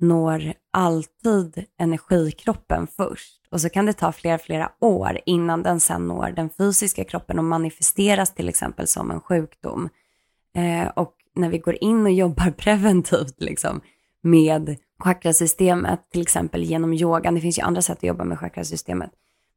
når 0.00 0.52
alltid 0.72 1.64
energikroppen 1.78 2.86
först 2.96 3.38
och 3.50 3.60
så 3.60 3.68
kan 3.68 3.86
det 3.86 3.92
ta 3.92 4.12
flera, 4.12 4.38
flera 4.38 4.72
år 4.80 5.18
innan 5.26 5.62
den 5.62 5.80
sen 5.80 6.06
når 6.06 6.32
den 6.36 6.50
fysiska 6.50 7.04
kroppen 7.04 7.38
och 7.38 7.44
manifesteras 7.44 8.34
till 8.34 8.48
exempel 8.48 8.86
som 8.86 9.10
en 9.10 9.20
sjukdom. 9.20 9.88
Eh, 10.56 10.88
och 10.88 11.14
när 11.34 11.48
vi 11.48 11.58
går 11.58 11.76
in 11.80 12.06
och 12.06 12.12
jobbar 12.12 12.50
preventivt 12.56 13.40
liksom, 13.40 13.80
med 14.22 14.76
chakrasystemet, 14.98 16.10
till 16.12 16.22
exempel 16.22 16.62
genom 16.62 16.92
yogan, 16.92 17.34
det 17.34 17.40
finns 17.40 17.58
ju 17.58 17.62
andra 17.62 17.82
sätt 17.82 17.98
att 17.98 18.02
jobba 18.02 18.24
med 18.24 18.38
chakrasystemet, 18.38 19.10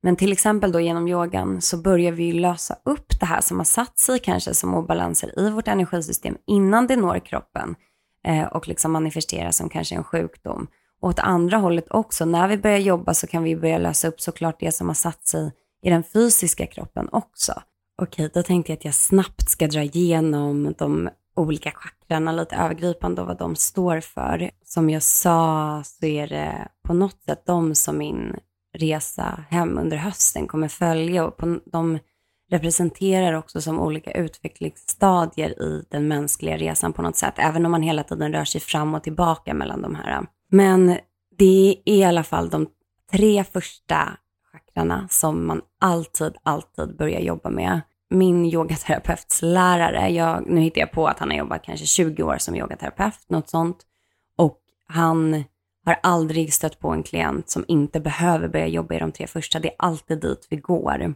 men 0.04 0.16
till 0.16 0.32
exempel 0.32 0.72
då 0.72 0.80
genom 0.80 1.08
yogan 1.08 1.62
så 1.62 1.78
börjar 1.78 2.12
vi 2.12 2.34
lösa 2.34 2.76
upp 2.86 3.20
det 3.20 3.26
här 3.26 3.42
som 3.42 3.58
har 3.58 3.66
satt 3.66 4.00
sig 4.00 4.20
kanske 4.20 4.54
som 4.54 4.74
obalanser 4.74 5.40
i 5.40 5.50
vårt 5.50 5.68
energisystem 5.68 6.38
innan 6.48 6.88
det 6.88 6.96
når 6.96 7.20
kroppen 7.20 7.76
eh, 8.28 8.48
och 8.48 8.68
liksom 8.68 8.92
manifesteras 8.92 9.58
som 9.58 9.70
kanske 9.70 9.96
en 9.96 10.04
sjukdom. 10.04 10.68
Och 11.02 11.10
åt 11.10 11.20
andra 11.20 11.58
hållet 11.58 11.86
också, 11.90 12.26
när 12.26 12.48
vi 12.48 12.58
börjar 12.58 12.78
jobba 12.78 13.14
så 13.14 13.28
kan 13.28 13.44
vi 13.44 13.56
börja 13.56 13.78
lösa 13.78 14.08
upp 14.08 14.22
såklart 14.22 14.60
det 14.60 14.72
som 14.72 14.88
har 14.88 14.96
satt 14.96 15.28
sig 15.28 15.52
i 15.84 15.90
den 15.90 16.04
fysiska 16.04 16.68
kroppen 16.68 17.10
också. 17.12 17.54
Okej, 18.02 18.30
då 18.34 18.44
tänkte 18.44 18.72
jag 18.72 18.78
att 18.78 18.86
jag 18.86 18.94
snabbt 18.94 19.50
ska 19.50 19.68
dra 19.68 19.82
igenom 19.82 20.74
de 20.78 21.10
olika 21.36 21.72
chakrarna 21.72 22.32
lite 22.32 22.56
övergripande 22.56 23.22
och 23.22 23.28
vad 23.28 23.38
de 23.38 23.56
står 23.56 24.00
för. 24.00 24.52
Som 24.66 24.90
jag 24.90 25.04
sa 25.04 25.82
så 25.86 26.06
är 26.06 26.28
det 26.28 26.68
på 26.84 26.94
något 26.94 27.24
sätt 27.24 27.44
de 27.46 27.76
som 27.76 27.98
min 27.98 28.36
resa 28.74 29.44
hem 29.50 29.78
under 29.78 29.98
hösten 29.98 30.48
kommer 30.48 30.68
följa 30.68 31.26
och 31.26 31.38
på, 31.38 31.60
de 31.66 32.00
representerar 32.52 33.34
också 33.34 33.62
som 33.62 33.80
olika 33.80 34.12
utvecklingsstadier 34.12 35.62
i 35.62 35.86
den 35.90 36.08
mänskliga 36.08 36.58
resan 36.58 36.94
på 36.94 37.02
något 37.02 37.18
sätt, 37.18 37.34
även 37.38 37.66
om 37.66 37.72
man 37.72 37.82
hela 37.82 38.04
tiden 38.04 38.34
rör 38.34 38.46
sig 38.46 38.62
fram 38.62 38.94
och 38.96 39.04
tillbaka 39.04 39.54
mellan 39.54 39.82
de 39.82 39.96
här. 39.96 40.26
Men 40.50 40.98
det 41.38 41.78
är 41.86 41.94
i 41.94 42.04
alla 42.04 42.24
fall 42.24 42.50
de 42.50 42.68
tre 43.12 43.44
första 43.44 44.18
chakrarna 44.52 45.08
som 45.10 45.48
man 45.48 45.62
alltid, 45.80 46.34
alltid 46.44 46.98
börjar 46.98 47.20
jobba 47.20 47.50
med. 47.50 47.82
Min 48.10 48.46
yogaterapeuts 48.46 49.42
lärare, 49.42 50.10
jag, 50.10 50.44
nu 50.48 50.62
hittar 50.62 50.82
jag 50.82 50.92
på 50.92 51.08
att 51.08 51.20
han 51.20 51.30
har 51.30 51.38
jobbat 51.38 51.64
kanske 51.64 51.86
20 51.86 52.24
år 52.24 52.38
som 52.38 52.56
yogaterapeut, 52.56 53.30
något 53.30 53.50
sånt. 53.50 53.78
Och 54.38 54.60
han 54.88 55.44
har 55.86 56.00
aldrig 56.04 56.54
stött 56.54 56.80
på 56.80 56.90
en 56.90 57.04
klient 57.04 57.50
som 57.50 57.66
inte 57.68 58.00
behöver 58.00 58.48
börja 58.48 58.68
jobba 58.68 58.96
i 58.96 59.00
de 59.00 59.12
tre 59.12 59.28
första. 59.28 59.60
Det 59.60 59.70
är 59.70 59.76
alltid 59.78 60.22
dit 60.22 60.48
vi 60.50 60.58
går. 60.58 61.14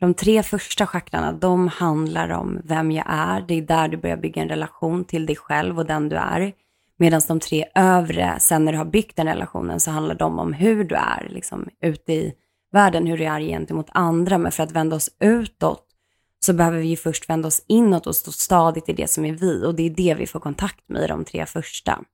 De 0.00 0.14
tre 0.14 0.42
första 0.42 0.86
schaktarna, 0.86 1.32
de 1.32 1.68
handlar 1.68 2.28
om 2.28 2.60
vem 2.64 2.90
jag 2.90 3.06
är. 3.08 3.40
Det 3.40 3.54
är 3.54 3.62
där 3.62 3.88
du 3.88 3.96
börjar 3.96 4.16
bygga 4.16 4.42
en 4.42 4.48
relation 4.48 5.04
till 5.04 5.26
dig 5.26 5.36
själv 5.36 5.78
och 5.78 5.86
den 5.86 6.08
du 6.08 6.16
är. 6.16 6.52
Medan 6.96 7.20
de 7.28 7.40
tre 7.40 7.64
övre, 7.74 8.36
sen 8.38 8.64
när 8.64 8.72
du 8.72 8.78
har 8.78 8.84
byggt 8.84 9.16
den 9.16 9.26
relationen, 9.26 9.80
så 9.80 9.90
handlar 9.90 10.14
de 10.14 10.38
om 10.38 10.52
hur 10.52 10.84
du 10.84 10.94
är 10.94 11.28
liksom, 11.30 11.68
ute 11.82 12.12
i 12.12 12.34
världen, 12.72 13.06
hur 13.06 13.18
du 13.18 13.24
är 13.24 13.40
gentemot 13.40 13.86
andra. 13.92 14.38
Men 14.38 14.52
för 14.52 14.62
att 14.62 14.72
vända 14.72 14.96
oss 14.96 15.10
utåt 15.20 15.86
så 16.44 16.52
behöver 16.52 16.78
vi 16.78 16.86
ju 16.86 16.96
först 16.96 17.28
vända 17.30 17.48
oss 17.48 17.64
inåt 17.66 18.06
och 18.06 18.16
stå 18.16 18.32
stadigt 18.32 18.88
i 18.88 18.92
det 18.92 19.10
som 19.10 19.24
är 19.24 19.32
vi. 19.32 19.64
Och 19.66 19.74
det 19.74 19.82
är 19.82 19.90
det 19.90 20.14
vi 20.14 20.26
får 20.26 20.40
kontakt 20.40 20.88
med 20.88 21.04
i 21.04 21.06
de 21.06 21.24
tre 21.24 21.46
första. 21.46 22.04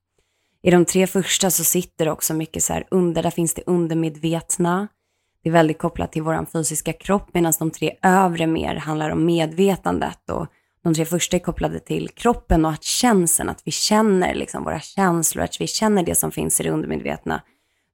I 0.62 0.70
de 0.70 0.84
tre 0.84 1.06
första 1.06 1.50
så 1.50 1.64
sitter 1.64 2.04
det 2.04 2.10
också 2.10 2.34
mycket 2.34 2.62
så 2.62 2.72
här 2.72 2.86
under, 2.90 3.22
där 3.22 3.30
finns 3.30 3.54
det 3.54 3.62
undermedvetna. 3.66 4.88
Det 5.42 5.48
är 5.48 5.52
väldigt 5.52 5.78
kopplat 5.78 6.12
till 6.12 6.22
vår 6.22 6.46
fysiska 6.52 6.92
kropp 6.92 7.28
medan 7.34 7.52
de 7.58 7.70
tre 7.70 7.96
övre 8.02 8.46
mer 8.46 8.74
handlar 8.74 9.10
om 9.10 9.26
medvetandet 9.26 10.30
och 10.30 10.46
de 10.82 10.94
tre 10.94 11.04
första 11.04 11.36
är 11.36 11.40
kopplade 11.40 11.78
till 11.78 12.08
kroppen 12.08 12.64
och 12.64 12.70
att 12.70 12.84
känseln, 12.84 13.48
att 13.48 13.62
vi 13.64 13.70
känner 13.70 14.34
liksom 14.34 14.64
våra 14.64 14.80
känslor, 14.80 15.44
att 15.44 15.60
vi 15.60 15.66
känner 15.66 16.02
det 16.02 16.14
som 16.14 16.30
finns 16.30 16.60
i 16.60 16.62
det 16.62 16.70
undermedvetna. 16.70 17.42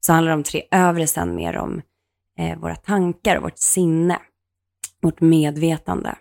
Så 0.01 0.13
handlar 0.13 0.33
de 0.33 0.43
tre 0.43 0.63
övre 0.71 1.07
sen 1.07 1.35
mer 1.35 1.57
om 1.57 1.83
eh, 2.39 2.59
våra 2.59 2.77
tankar 2.77 3.37
och 3.37 3.43
vårt 3.43 3.59
sinne, 3.59 4.19
vårt 5.03 5.21
medvetande. 5.21 6.15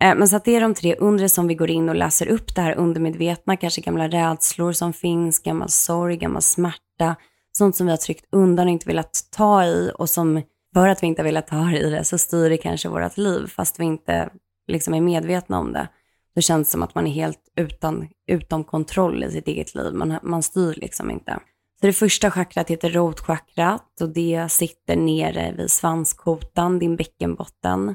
Eh, 0.00 0.14
men 0.14 0.28
så 0.28 0.36
att 0.36 0.44
det 0.44 0.56
är 0.56 0.60
de 0.60 0.74
tre 0.74 0.94
undre 0.94 1.28
som 1.28 1.46
vi 1.46 1.54
går 1.54 1.70
in 1.70 1.88
och 1.88 1.94
läser 1.94 2.28
upp 2.28 2.54
det 2.54 2.62
här 2.62 2.74
undermedvetna, 2.74 3.56
kanske 3.56 3.80
gamla 3.80 4.08
rädslor 4.08 4.72
som 4.72 4.92
finns, 4.92 5.38
gammal 5.38 5.68
sorg, 5.68 6.16
gammal 6.16 6.42
smärta, 6.42 7.16
sånt 7.52 7.76
som 7.76 7.86
vi 7.86 7.92
har 7.92 7.96
tryckt 7.96 8.26
undan 8.32 8.66
och 8.66 8.72
inte 8.72 8.86
velat 8.86 9.28
ta 9.30 9.64
i 9.64 9.92
och 9.94 10.10
som 10.10 10.42
för 10.74 10.88
att 10.88 11.02
vi 11.02 11.06
inte 11.06 11.22
har 11.22 11.24
velat 11.24 11.46
ta 11.46 11.72
i 11.72 11.90
det 11.90 12.04
så 12.04 12.18
styr 12.18 12.50
det 12.50 12.56
kanske 12.56 12.88
vårt 12.88 13.16
liv 13.16 13.46
fast 13.46 13.80
vi 13.80 13.84
inte 13.84 14.30
liksom 14.68 14.94
är 14.94 15.00
medvetna 15.00 15.58
om 15.58 15.72
det. 15.72 15.88
Då 16.34 16.40
känns 16.40 16.68
det 16.68 16.72
som 16.72 16.82
att 16.82 16.94
man 16.94 17.06
är 17.06 17.10
helt 17.10 17.40
utan, 17.56 18.08
utom 18.26 18.64
kontroll 18.64 19.24
i 19.24 19.30
sitt 19.30 19.48
eget 19.48 19.74
liv. 19.74 19.94
Man, 19.94 20.18
man 20.22 20.42
styr 20.42 20.74
liksom 20.76 21.10
inte. 21.10 21.38
Så 21.80 21.86
det 21.86 21.92
första 21.92 22.30
chakrat 22.30 22.70
heter 22.70 22.90
rotchakrat 22.90 24.00
och 24.00 24.08
det 24.08 24.46
sitter 24.50 24.96
nere 24.96 25.54
vid 25.56 25.70
svanskotan, 25.70 26.78
din 26.78 26.96
bäckenbotten. 26.96 27.94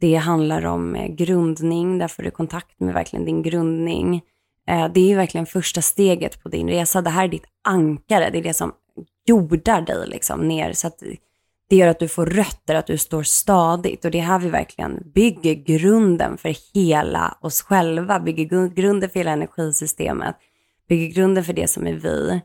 Det 0.00 0.14
handlar 0.14 0.66
om 0.66 0.94
eh, 0.94 1.06
grundning, 1.06 1.98
där 1.98 2.08
får 2.08 2.22
du 2.22 2.30
kontakt 2.30 2.80
med 2.80 2.94
verkligen 2.94 3.24
din 3.24 3.42
grundning. 3.42 4.22
Eh, 4.68 4.88
det 4.94 5.12
är 5.12 5.16
verkligen 5.16 5.46
första 5.46 5.82
steget 5.82 6.42
på 6.42 6.48
din 6.48 6.68
resa. 6.68 7.02
Det 7.02 7.10
här 7.10 7.24
är 7.24 7.28
ditt 7.28 7.46
ankare, 7.64 8.30
det 8.30 8.38
är 8.38 8.42
det 8.42 8.54
som 8.54 8.72
jordar 9.26 9.80
dig 9.80 10.08
liksom 10.08 10.48
ner. 10.48 10.72
Så 10.72 10.86
att 10.86 11.02
det 11.68 11.76
gör 11.76 11.88
att 11.88 11.98
du 11.98 12.08
får 12.08 12.26
rötter, 12.26 12.74
att 12.74 12.86
du 12.86 12.98
står 12.98 13.22
stadigt. 13.22 14.04
Och 14.04 14.10
det 14.10 14.18
är 14.18 14.22
här 14.22 14.38
vi 14.38 14.48
verkligen 14.48 15.02
bygger 15.14 15.54
grunden 15.54 16.38
för 16.38 16.74
hela 16.74 17.38
oss 17.40 17.62
själva, 17.62 18.20
bygger 18.20 18.68
grunden 18.68 19.10
för 19.10 19.18
hela 19.20 19.30
energisystemet, 19.30 20.36
bygger 20.88 21.14
grunden 21.14 21.44
för 21.44 21.52
det 21.52 21.70
som 21.70 21.86
är 21.86 21.94
vi. 21.94 22.40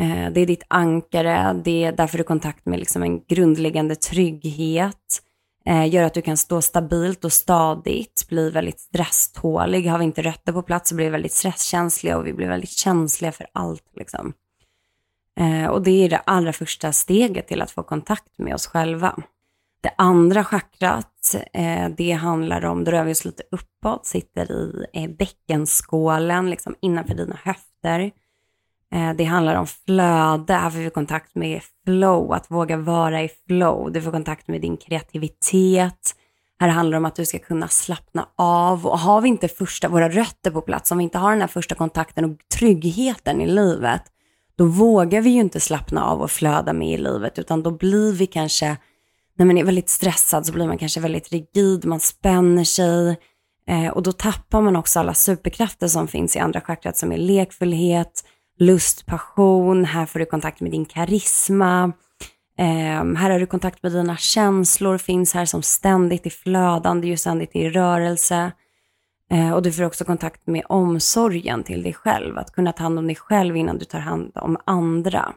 Eh, 0.00 0.32
det 0.32 0.40
är 0.40 0.46
ditt 0.46 0.64
ankare, 0.68 1.60
det 1.64 1.84
är 1.84 1.92
därför 1.92 2.18
du 2.18 2.24
kontakt 2.24 2.66
med 2.66 2.78
liksom 2.78 3.02
en 3.02 3.24
grundläggande 3.24 3.94
trygghet. 3.94 5.22
Eh, 5.66 5.94
gör 5.94 6.02
att 6.02 6.14
du 6.14 6.22
kan 6.22 6.36
stå 6.36 6.62
stabilt 6.62 7.24
och 7.24 7.32
stadigt, 7.32 8.28
bli 8.28 8.50
väldigt 8.50 8.80
stresstålig. 8.80 9.86
Har 9.86 9.98
vi 9.98 10.04
inte 10.04 10.22
rötter 10.22 10.52
på 10.52 10.62
plats 10.62 10.88
så 10.88 10.94
blir 10.94 11.06
vi 11.06 11.10
väldigt 11.10 11.32
stresskänsliga 11.32 12.18
och 12.18 12.26
vi 12.26 12.32
blir 12.32 12.48
väldigt 12.48 12.70
känsliga 12.70 13.32
för 13.32 13.46
allt. 13.52 13.90
Liksom. 13.96 14.32
Eh, 15.40 15.66
och 15.66 15.82
det 15.82 16.04
är 16.04 16.08
det 16.08 16.18
allra 16.18 16.52
första 16.52 16.92
steget 16.92 17.48
till 17.48 17.62
att 17.62 17.70
få 17.70 17.82
kontakt 17.82 18.38
med 18.38 18.54
oss 18.54 18.66
själva. 18.66 19.16
Det 19.82 19.94
andra 19.98 20.44
chakrat, 20.44 21.34
eh, 21.52 21.88
det 21.96 22.12
handlar 22.12 22.64
om, 22.64 22.84
då 22.84 22.90
rör 22.90 23.04
vi 23.04 23.12
oss 23.12 23.24
lite 23.24 23.42
uppåt, 23.50 24.06
sitter 24.06 24.52
i 24.52 24.86
eh, 24.92 25.10
bäckenskålen, 25.10 26.50
liksom 26.50 26.74
innanför 26.80 27.14
dina 27.14 27.38
höfter. 27.44 28.10
Eh, 28.94 29.12
det 29.12 29.24
handlar 29.24 29.54
om 29.54 29.66
flöde, 29.66 30.54
här 30.54 30.70
får 30.70 30.78
vi 30.78 30.90
kontakt 30.90 31.34
med 31.34 31.60
flow, 31.84 32.32
att 32.32 32.50
våga 32.50 32.76
vara 32.76 33.22
i 33.22 33.30
flow. 33.46 33.92
Du 33.92 34.02
får 34.02 34.10
kontakt 34.10 34.48
med 34.48 34.60
din 34.60 34.76
kreativitet. 34.76 36.14
Här 36.60 36.68
handlar 36.68 36.92
det 36.92 36.98
om 36.98 37.04
att 37.04 37.16
du 37.16 37.26
ska 37.26 37.38
kunna 37.38 37.68
slappna 37.68 38.28
av. 38.36 38.86
Och 38.86 38.98
har 38.98 39.20
vi 39.20 39.28
inte 39.28 39.48
första, 39.48 39.88
våra 39.88 40.08
rötter 40.08 40.50
på 40.50 40.60
plats, 40.60 40.92
om 40.92 40.98
vi 40.98 41.04
inte 41.04 41.18
har 41.18 41.30
den 41.30 41.40
här 41.40 41.48
första 41.48 41.74
kontakten 41.74 42.24
och 42.24 42.36
tryggheten 42.58 43.40
i 43.40 43.46
livet, 43.46 44.02
då 44.56 44.64
vågar 44.64 45.20
vi 45.20 45.30
ju 45.30 45.40
inte 45.40 45.60
slappna 45.60 46.04
av 46.04 46.22
och 46.22 46.30
flöda 46.30 46.72
med 46.72 46.88
i 46.88 46.98
livet, 46.98 47.38
utan 47.38 47.62
då 47.62 47.70
blir 47.70 48.12
vi 48.12 48.26
kanske, 48.26 48.76
när 49.36 49.46
man 49.46 49.58
är 49.58 49.64
väldigt 49.64 49.88
stressad 49.88 50.46
så 50.46 50.52
blir 50.52 50.66
man 50.66 50.78
kanske 50.78 51.00
väldigt 51.00 51.32
rigid, 51.32 51.84
man 51.84 52.00
spänner 52.00 52.64
sig 52.64 53.18
eh, 53.68 53.88
och 53.88 54.02
då 54.02 54.12
tappar 54.12 54.60
man 54.60 54.76
också 54.76 55.00
alla 55.00 55.14
superkrafter 55.14 55.88
som 55.88 56.08
finns 56.08 56.36
i 56.36 56.38
andra 56.38 56.60
chakrat 56.60 56.96
som 56.96 57.12
är 57.12 57.18
lekfullhet, 57.18 58.24
lust, 58.60 59.06
passion, 59.06 59.84
här 59.84 60.06
får 60.06 60.18
du 60.18 60.24
kontakt 60.24 60.60
med 60.60 60.70
din 60.70 60.84
karisma. 60.84 61.92
Eh, 62.58 63.14
här 63.14 63.30
har 63.30 63.40
du 63.40 63.46
kontakt 63.46 63.82
med 63.82 63.92
dina 63.92 64.16
känslor, 64.16 64.98
finns 64.98 65.34
här 65.34 65.44
som 65.44 65.62
ständigt 65.62 66.26
i 66.26 66.30
flödande, 66.30 67.08
ju 67.08 67.16
ständigt 67.16 67.56
i 67.56 67.70
rörelse. 67.70 68.52
Eh, 69.30 69.52
och 69.52 69.62
du 69.62 69.72
får 69.72 69.82
också 69.84 70.04
kontakt 70.04 70.46
med 70.46 70.62
omsorgen 70.68 71.62
till 71.62 71.82
dig 71.82 71.94
själv, 71.94 72.38
att 72.38 72.52
kunna 72.52 72.72
ta 72.72 72.82
hand 72.82 72.98
om 72.98 73.06
dig 73.06 73.16
själv 73.16 73.56
innan 73.56 73.78
du 73.78 73.84
tar 73.84 73.98
hand 73.98 74.32
om 74.34 74.56
andra. 74.64 75.32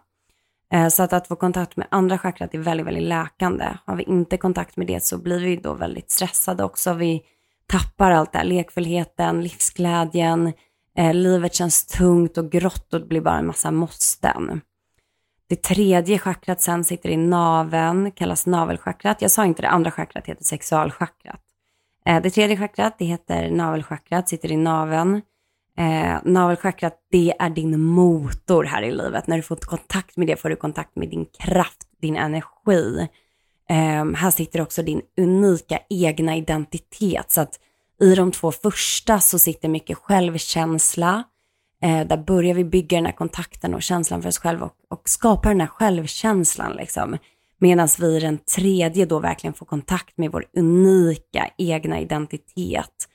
Eh, 0.74 0.88
så 0.88 1.04
att, 1.04 1.14
att 1.14 1.28
få 1.28 1.36
kontakt 1.36 1.78
med 1.78 1.88
andra 1.92 2.18
chakrat 2.18 2.54
är 2.54 2.60
väldigt, 2.60 2.88
väldigt 2.88 3.04
läkande. 3.04 3.66
Har 3.86 3.96
vi 3.96 4.04
inte 4.04 4.38
kontakt 4.38 4.78
med 4.78 4.88
det 4.88 5.04
så 5.04 5.18
blir 5.18 5.40
vi 5.40 5.56
då 5.56 5.74
väldigt 5.74 6.12
stressade 6.12 6.64
också. 6.64 6.94
Vi 6.94 7.22
tappar 7.68 8.12
allt 8.12 8.32
det 8.32 8.38
här, 8.38 8.46
lekfullheten, 8.46 9.44
livsglädjen, 9.44 10.54
Eh, 10.98 11.14
livet 11.14 11.54
känns 11.54 11.86
tungt 11.86 12.38
och 12.38 12.52
grått 12.52 12.94
och 12.94 13.00
det 13.00 13.06
blir 13.06 13.22
bara 13.22 13.38
en 13.38 13.48
massa 13.48 13.72
måsten. 13.72 14.62
Det 15.48 15.62
tredje 15.62 16.20
chakrat 16.20 16.62
sen 16.62 16.84
sitter 16.84 17.10
i 17.10 17.18
naven, 17.18 18.12
kallas 18.12 18.46
navelchakrat. 18.46 19.22
Jag 19.22 19.32
sa 19.32 19.46
inte 19.46 19.62
det, 19.62 19.70
andra 19.70 19.92
chakrat 19.92 20.28
heter 20.28 20.44
sexualchakrat. 20.44 21.42
Eh, 22.06 22.22
det 22.22 22.30
tredje 22.30 22.58
chakrat, 22.58 22.96
det 23.00 23.06
heter 23.06 23.50
navelchakrat, 23.50 24.30
sitter 24.30 24.52
i 24.52 24.58
naven. 24.58 25.22
Eh, 25.78 26.18
navelchakrat, 26.24 27.00
det 27.12 27.34
är 27.40 27.50
din 27.50 27.80
motor 27.80 28.64
här 28.64 28.82
i 28.82 28.92
livet. 28.92 29.28
När 29.28 29.38
du 29.38 29.44
får 29.44 29.56
kontakt 29.56 30.18
med 30.18 30.28
det 30.28 30.36
får 30.36 30.50
du 30.50 30.56
kontakt 30.56 30.96
med 30.96 31.10
din 31.10 31.26
kraft, 31.26 31.88
din 32.02 32.16
energi. 32.16 33.08
Eh, 33.70 34.06
här 34.16 34.32
sitter 34.32 34.62
också 34.62 34.84
din 34.84 35.02
unika 35.18 35.80
egna 35.90 36.36
identitet. 36.36 37.32
Så 37.32 37.42
att 37.42 37.60
i 38.04 38.16
de 38.16 38.32
två 38.32 38.52
första 38.52 39.20
så 39.20 39.40
sitter 39.40 39.70
mycket 39.70 39.98
självkänsla. 39.98 41.24
Eh, 41.82 42.08
där 42.08 42.18
börjar 42.18 42.56
vi 42.56 42.64
bygga 42.64 42.98
den 42.98 43.06
här 43.06 43.14
kontakten 43.14 43.74
och 43.74 43.84
känslan 43.84 44.22
för 44.22 44.30
oss 44.30 44.40
själva 44.40 44.66
och, 44.66 44.76
och 44.90 45.10
skapa 45.10 45.50
den 45.50 45.60
här 45.60 45.68
självkänslan. 45.68 46.76
Liksom. 46.76 47.18
Medan 47.58 47.88
vi 48.00 48.18
i 48.18 48.20
den 48.20 48.38
tredje 48.38 49.06
då 49.06 49.20
verkligen 49.20 49.54
får 49.54 49.66
kontakt 49.66 50.18
med 50.18 50.32
vår 50.32 50.46
unika 50.58 51.50
egna 51.58 52.00
identitet. 52.00 53.08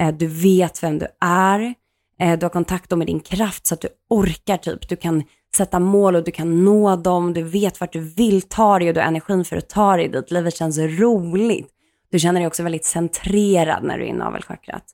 Eh, 0.00 0.14
du 0.14 0.26
vet 0.26 0.82
vem 0.82 0.98
du 0.98 1.06
är. 1.20 1.74
Eh, 2.20 2.38
du 2.38 2.44
har 2.44 2.50
kontakt 2.50 2.96
med 2.96 3.06
din 3.06 3.20
kraft 3.20 3.66
så 3.66 3.74
att 3.74 3.80
du 3.80 3.88
orkar 4.08 4.56
typ. 4.56 4.88
Du 4.88 4.96
kan 4.96 5.22
sätta 5.56 5.78
mål 5.78 6.16
och 6.16 6.24
du 6.24 6.30
kan 6.30 6.64
nå 6.64 6.96
dem. 6.96 7.32
Du 7.32 7.42
vet 7.42 7.80
vart 7.80 7.92
du 7.92 8.00
vill 8.00 8.42
ta 8.42 8.78
dig 8.78 8.88
och 8.88 8.94
du 8.94 9.00
har 9.00 9.06
energin 9.06 9.44
för 9.44 9.56
att 9.56 9.68
ta 9.68 9.96
dig 9.96 10.08
dit. 10.08 10.30
Livet 10.30 10.56
känns 10.56 10.78
roligt. 10.78 11.68
Du 12.10 12.18
känner 12.18 12.40
dig 12.40 12.46
också 12.46 12.62
väldigt 12.62 12.84
centrerad 12.84 13.84
när 13.84 13.98
du 13.98 14.04
är 14.04 14.08
i 14.08 14.12
navelchakrat. 14.12 14.84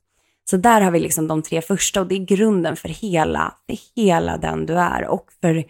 Så 0.49 0.57
där 0.57 0.81
har 0.81 0.91
vi 0.91 0.99
liksom 0.99 1.27
de 1.27 1.41
tre 1.41 1.61
första 1.61 2.01
och 2.01 2.07
det 2.07 2.15
är 2.15 2.25
grunden 2.25 2.75
för 2.75 2.89
hela, 2.89 3.55
för 3.65 3.77
hela 3.95 4.37
den 4.37 4.65
du 4.65 4.73
är 4.73 5.07
och 5.07 5.31
för, 5.41 5.65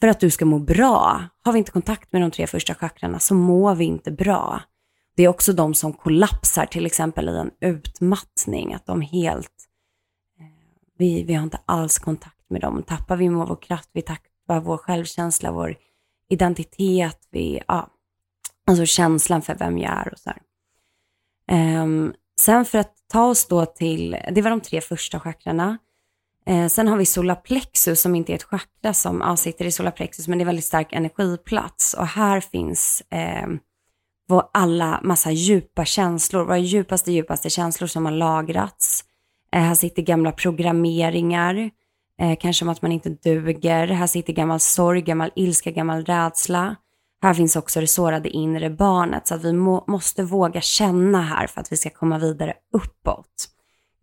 för 0.00 0.08
att 0.08 0.20
du 0.20 0.30
ska 0.30 0.44
må 0.44 0.58
bra. 0.58 1.22
Har 1.44 1.52
vi 1.52 1.58
inte 1.58 1.70
kontakt 1.70 2.12
med 2.12 2.22
de 2.22 2.30
tre 2.30 2.46
första 2.46 2.74
chakrarna 2.74 3.18
så 3.18 3.34
mår 3.34 3.74
vi 3.74 3.84
inte 3.84 4.10
bra. 4.10 4.62
Det 5.16 5.22
är 5.22 5.28
också 5.28 5.52
de 5.52 5.74
som 5.74 5.92
kollapsar 5.92 6.66
till 6.66 6.86
exempel 6.86 7.28
i 7.28 7.36
en 7.36 7.50
utmattning, 7.60 8.74
att 8.74 8.86
de 8.86 9.00
helt, 9.00 9.68
eh, 10.40 10.46
vi, 10.98 11.22
vi 11.22 11.34
har 11.34 11.42
inte 11.42 11.60
alls 11.64 11.98
kontakt 11.98 12.50
med 12.50 12.60
dem. 12.60 12.82
Tappar 12.82 13.16
vi 13.16 13.28
vår 13.28 13.62
kraft, 13.62 13.90
vi 13.92 14.02
tappar 14.02 14.60
vår 14.60 14.76
självkänsla, 14.76 15.52
vår 15.52 15.76
identitet, 16.28 17.18
vi, 17.30 17.62
ja, 17.68 17.88
alltså 18.66 18.86
känslan 18.86 19.42
för 19.42 19.54
vem 19.54 19.78
jag 19.78 19.92
är 19.92 20.12
och 20.12 20.18
så 20.18 20.30
här. 20.30 20.38
Um, 21.52 22.14
sen 22.40 22.64
för 22.64 22.78
att 22.78 22.94
ta 23.12 23.24
oss 23.24 23.46
då 23.46 23.66
till, 23.66 24.16
det 24.30 24.42
var 24.42 24.50
de 24.50 24.60
tre 24.60 24.80
första 24.80 25.20
chakrarna. 25.20 25.78
Uh, 26.50 26.66
sen 26.66 26.88
har 26.88 26.96
vi 26.96 27.06
solarplexus 27.06 28.00
som 28.00 28.14
inte 28.14 28.32
är 28.32 28.34
ett 28.34 28.42
chakra 28.42 28.94
som 28.94 29.20
ja, 29.20 29.36
sitter 29.36 29.64
i 29.64 29.72
solarplexus 29.72 30.28
men 30.28 30.38
det 30.38 30.44
är 30.44 30.46
väldigt 30.46 30.64
stark 30.64 30.92
energiplats 30.92 31.94
och 31.94 32.06
här 32.06 32.40
finns 32.40 33.02
eh, 33.10 33.46
vår 34.28 34.42
alla 34.52 35.00
massa 35.02 35.30
djupa 35.30 35.84
känslor, 35.84 36.44
våra 36.44 36.58
djupaste, 36.58 37.12
djupaste 37.12 37.50
känslor 37.50 37.88
som 37.88 38.04
har 38.04 38.12
lagrats. 38.12 39.04
Eh, 39.52 39.62
här 39.62 39.74
sitter 39.74 40.02
gamla 40.02 40.32
programmeringar, 40.32 41.70
eh, 42.20 42.38
kanske 42.40 42.64
om 42.64 42.68
att 42.68 42.82
man 42.82 42.92
inte 42.92 43.10
duger. 43.10 43.86
Här 43.86 44.06
sitter 44.06 44.32
gammal 44.32 44.60
sorg, 44.60 45.02
gammal 45.02 45.30
ilska, 45.36 45.70
gammal 45.70 46.04
rädsla. 46.04 46.76
Här 47.22 47.34
finns 47.34 47.56
också 47.56 47.80
det 47.80 47.86
sårade 47.86 48.28
inre 48.28 48.70
barnet, 48.70 49.26
så 49.26 49.34
att 49.34 49.44
vi 49.44 49.52
må, 49.52 49.84
måste 49.86 50.22
våga 50.22 50.60
känna 50.60 51.22
här 51.22 51.46
för 51.46 51.60
att 51.60 51.72
vi 51.72 51.76
ska 51.76 51.90
komma 51.90 52.18
vidare 52.18 52.54
uppåt. 52.72 53.48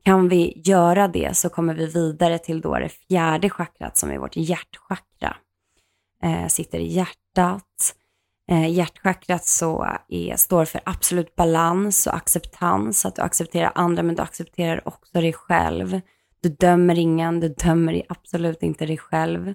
Kan 0.03 0.29
vi 0.29 0.61
göra 0.65 1.07
det 1.07 1.37
så 1.37 1.49
kommer 1.49 1.73
vi 1.73 1.85
vidare 1.85 2.39
till 2.39 2.61
då 2.61 2.79
det 2.79 2.89
fjärde 2.89 3.49
chakrat 3.49 3.97
som 3.97 4.11
är 4.11 4.17
vårt 4.17 4.35
hjärtchakra. 4.35 5.37
Eh, 6.23 6.47
sitter 6.47 6.79
i 6.79 6.87
hjärtat. 6.87 7.95
Eh, 8.51 8.71
hjärtchakrat 8.71 9.45
så 9.45 9.97
är, 10.09 10.35
står 10.35 10.65
för 10.65 10.81
absolut 10.85 11.35
balans 11.35 12.07
och 12.07 12.15
acceptans, 12.15 13.05
att 13.05 13.15
du 13.15 13.21
accepterar 13.21 13.71
andra 13.75 14.03
men 14.03 14.15
du 14.15 14.21
accepterar 14.21 14.87
också 14.87 15.21
dig 15.21 15.33
själv. 15.33 16.01
Du 16.41 16.49
dömer 16.49 16.99
ingen, 16.99 17.39
du 17.39 17.49
dömer 17.49 18.03
absolut 18.09 18.63
inte 18.63 18.85
dig 18.85 18.97
själv. 18.97 19.53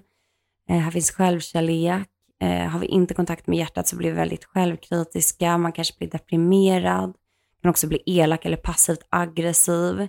Eh, 0.69 0.77
här 0.77 0.91
finns 0.91 1.11
självkärlek. 1.11 2.10
Eh, 2.41 2.67
har 2.67 2.79
vi 2.79 2.87
inte 2.87 3.13
kontakt 3.13 3.47
med 3.47 3.59
hjärtat 3.59 3.87
så 3.87 3.95
blir 3.95 4.09
vi 4.09 4.15
väldigt 4.15 4.45
självkritiska. 4.45 5.57
Man 5.57 5.71
kanske 5.71 5.97
blir 5.97 6.09
deprimerad. 6.09 7.13
Kan 7.61 7.69
också 7.69 7.87
bli 7.87 8.03
elak 8.05 8.45
eller 8.45 8.57
passivt 8.57 9.07
aggressiv. 9.09 10.07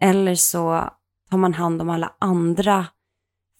Eller 0.00 0.34
så 0.34 0.90
tar 1.30 1.38
man 1.38 1.54
hand 1.54 1.82
om 1.82 1.90
alla 1.90 2.12
andra 2.18 2.86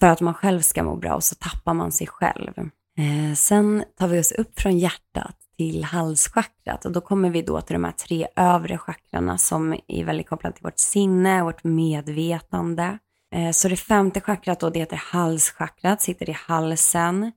för 0.00 0.06
att 0.06 0.20
man 0.20 0.34
själv 0.34 0.60
ska 0.60 0.82
må 0.82 0.96
bra 0.96 1.14
och 1.14 1.24
så 1.24 1.34
tappar 1.34 1.74
man 1.74 1.92
sig 1.92 2.06
själv. 2.06 2.58
Eh, 2.98 3.34
sen 3.34 3.84
tar 3.98 4.08
vi 4.08 4.20
oss 4.20 4.32
upp 4.32 4.60
från 4.60 4.78
hjärtat 4.78 5.36
till 5.56 5.84
halschakrat 5.84 6.84
och 6.84 6.92
då 6.92 7.00
kommer 7.00 7.30
vi 7.30 7.42
då 7.42 7.60
till 7.60 7.74
de 7.74 7.84
här 7.84 7.92
tre 7.92 8.26
övre 8.36 8.78
chakrarna 8.78 9.38
som 9.38 9.76
är 9.88 10.04
väldigt 10.04 10.28
kopplade 10.28 10.56
till 10.56 10.64
vårt 10.64 10.78
sinne, 10.78 11.42
vårt 11.42 11.64
medvetande. 11.64 12.98
Eh, 13.34 13.50
så 13.50 13.68
det 13.68 13.76
femte 13.76 14.20
chakrat 14.20 14.60
då, 14.60 14.70
det 14.70 14.78
heter 14.78 15.02
halschakrat, 15.12 16.02
sitter 16.02 16.30
i 16.30 16.36
halsen. 16.46 17.32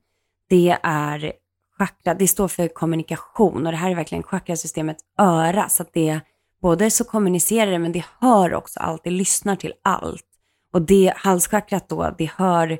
Det 0.48 0.78
är 0.82 1.32
chakra, 1.78 2.14
det 2.14 2.28
står 2.28 2.48
för 2.48 2.68
kommunikation 2.68 3.66
och 3.66 3.72
det 3.72 3.78
här 3.78 3.90
är 3.90 3.94
verkligen 3.94 4.22
chakrasystemet 4.22 4.96
öra 5.18 5.68
så 5.68 5.82
att 5.82 5.92
det 5.92 6.20
både 6.62 6.90
så 6.90 7.04
kommunicerar 7.04 7.70
det 7.70 7.78
men 7.78 7.92
det 7.92 8.04
hör 8.20 8.54
också 8.54 8.80
allt, 8.80 9.04
det 9.04 9.10
lyssnar 9.10 9.56
till 9.56 9.72
allt. 9.82 10.24
Och 10.72 10.82
det 10.82 11.12
halschakrat 11.16 11.88
då, 11.88 12.14
det 12.18 12.30
hör 12.36 12.78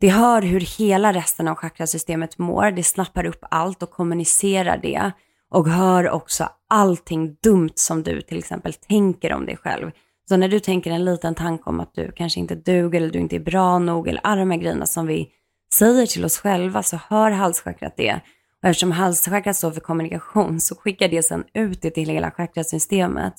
det 0.00 0.08
hör 0.08 0.42
hur 0.42 0.60
hela 0.60 1.12
resten 1.12 1.48
av 1.48 1.54
chakrasystemet 1.54 2.38
mår, 2.38 2.70
det 2.70 2.82
snappar 2.82 3.26
upp 3.26 3.44
allt 3.50 3.82
och 3.82 3.90
kommunicerar 3.90 4.78
det 4.78 5.12
och 5.50 5.68
hör 5.68 6.10
också 6.10 6.48
allting 6.68 7.36
dumt 7.42 7.72
som 7.74 8.02
du 8.02 8.20
till 8.20 8.38
exempel 8.38 8.72
tänker 8.72 9.32
om 9.32 9.46
dig 9.46 9.56
själv. 9.56 9.90
Så 10.28 10.36
när 10.36 10.48
du 10.48 10.60
tänker 10.60 10.90
en 10.90 11.04
liten 11.04 11.34
tanke 11.34 11.70
om 11.70 11.80
att 11.80 11.94
du 11.94 12.12
kanske 12.12 12.40
inte 12.40 12.54
duger 12.54 13.00
eller 13.00 13.10
du 13.10 13.18
inte 13.18 13.36
är 13.36 13.40
bra 13.40 13.78
nog 13.78 14.08
eller 14.08 14.20
alla 14.24 14.40
de 14.40 14.50
här 14.50 14.58
grejerna 14.58 14.86
som 14.86 15.06
vi 15.06 15.28
säger 15.74 16.06
till 16.06 16.24
oss 16.24 16.38
själva 16.38 16.82
så 16.82 16.98
hör 17.08 17.30
halschakrat 17.30 17.96
det. 17.96 18.20
Och 18.62 18.68
eftersom 18.68 18.92
halschakrat 18.92 19.56
står 19.56 19.70
för 19.70 19.80
kommunikation 19.80 20.60
så 20.60 20.76
skickar 20.76 21.08
det 21.08 21.22
sen 21.22 21.44
ut 21.54 21.82
det 21.82 21.90
till 21.90 22.08
hela 22.08 22.30
chakrasystemet 22.30 23.34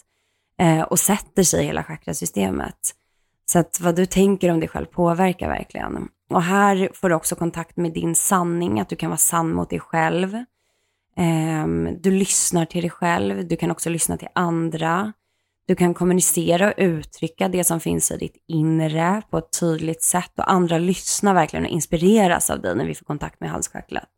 eh, 0.60 0.82
och 0.82 1.00
sätter 1.00 1.44
sig 1.44 1.64
i 1.64 1.68
hela 1.68 1.84
chakrasystemet. 1.84 2.94
Så 3.46 3.60
att 3.60 3.80
vad 3.80 3.96
du 3.96 4.06
tänker 4.06 4.52
om 4.52 4.60
dig 4.60 4.70
själv 4.70 4.86
påverkar 4.86 5.48
verkligen. 5.48 6.10
Och 6.30 6.44
här 6.44 6.90
får 6.94 7.10
du 7.10 7.16
också 7.16 7.36
kontakt 7.36 7.78
med 7.78 7.94
din 7.94 8.16
sanning, 8.16 8.80
att 8.80 8.90
du 8.90 8.96
kan 8.96 9.10
vara 9.10 9.18
sann 9.18 9.54
mot 9.54 9.70
dig 9.70 9.80
själv. 9.80 10.36
Eh, 11.18 11.68
du 12.00 12.12
lyssnar 12.12 12.66
till 12.66 12.82
dig 12.82 12.90
själv, 12.90 13.48
du 13.48 13.56
kan 13.56 13.72
också 13.72 13.90
lyssna 13.90 14.18
till 14.18 14.28
andra. 14.36 15.14
Du 15.68 15.76
kan 15.76 15.94
kommunicera 15.94 16.68
och 16.68 16.74
uttrycka 16.78 17.48
det 17.48 17.64
som 17.64 17.80
finns 17.80 18.12
i 18.12 18.18
ditt 18.18 18.44
inre 18.48 19.22
på 19.30 19.38
ett 19.38 19.60
tydligt 19.60 20.04
sätt 20.04 20.32
och 20.38 20.52
andra 20.52 20.78
lyssnar 20.78 21.34
verkligen 21.34 21.66
och 21.66 21.72
inspireras 21.72 22.50
av 22.50 22.62
dig 22.62 22.76
när 22.76 22.86
vi 22.86 22.96
får 22.96 23.06
kontakt 23.06 23.40
med 23.40 23.50
halschakrat. 23.50 24.10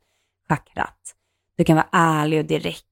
Du 1.57 1.63
kan 1.63 1.75
vara 1.75 1.88
ärlig 1.91 2.39
och 2.39 2.45
direkt. 2.45 2.85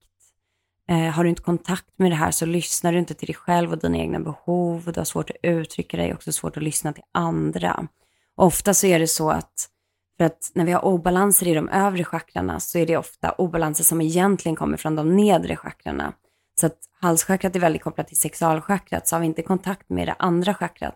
Eh, 0.89 0.97
har 0.97 1.23
du 1.23 1.29
inte 1.29 1.41
kontakt 1.41 1.99
med 1.99 2.11
det 2.11 2.15
här 2.15 2.31
så 2.31 2.45
lyssnar 2.45 2.93
du 2.93 2.99
inte 2.99 3.13
till 3.13 3.27
dig 3.27 3.35
själv 3.35 3.71
och 3.71 3.79
dina 3.79 3.97
egna 3.97 4.19
behov. 4.19 4.91
Du 4.93 4.99
har 4.99 5.05
svårt 5.05 5.29
att 5.29 5.35
uttrycka 5.43 5.97
dig, 5.97 6.13
också 6.13 6.31
svårt 6.31 6.57
att 6.57 6.63
lyssna 6.63 6.93
till 6.93 7.03
andra. 7.11 7.87
Ofta 8.35 8.73
så 8.73 8.87
är 8.87 8.99
det 8.99 9.07
så 9.07 9.29
att 9.29 9.69
för 10.17 10.25
att 10.25 10.51
när 10.53 10.65
vi 10.65 10.71
har 10.71 10.85
obalanser 10.85 11.47
i 11.47 11.53
de 11.53 11.69
övre 11.69 12.03
chakrarna 12.03 12.59
så 12.59 12.77
är 12.77 12.85
det 12.85 12.97
ofta 12.97 13.31
obalanser 13.31 13.83
som 13.83 14.01
egentligen 14.01 14.55
kommer 14.55 14.77
från 14.77 14.95
de 14.95 15.15
nedre 15.15 15.55
chakrarna. 15.55 16.13
Så 16.59 16.65
att 16.65 16.77
halschakrat 17.01 17.55
är 17.55 17.59
väldigt 17.59 17.83
kopplat 17.83 18.07
till 18.07 18.17
sexualchakrat, 18.17 19.07
så 19.07 19.15
har 19.15 19.19
vi 19.21 19.25
inte 19.25 19.41
kontakt 19.41 19.89
med 19.89 20.07
det 20.07 20.15
andra 20.19 20.53
chakrat 20.53 20.95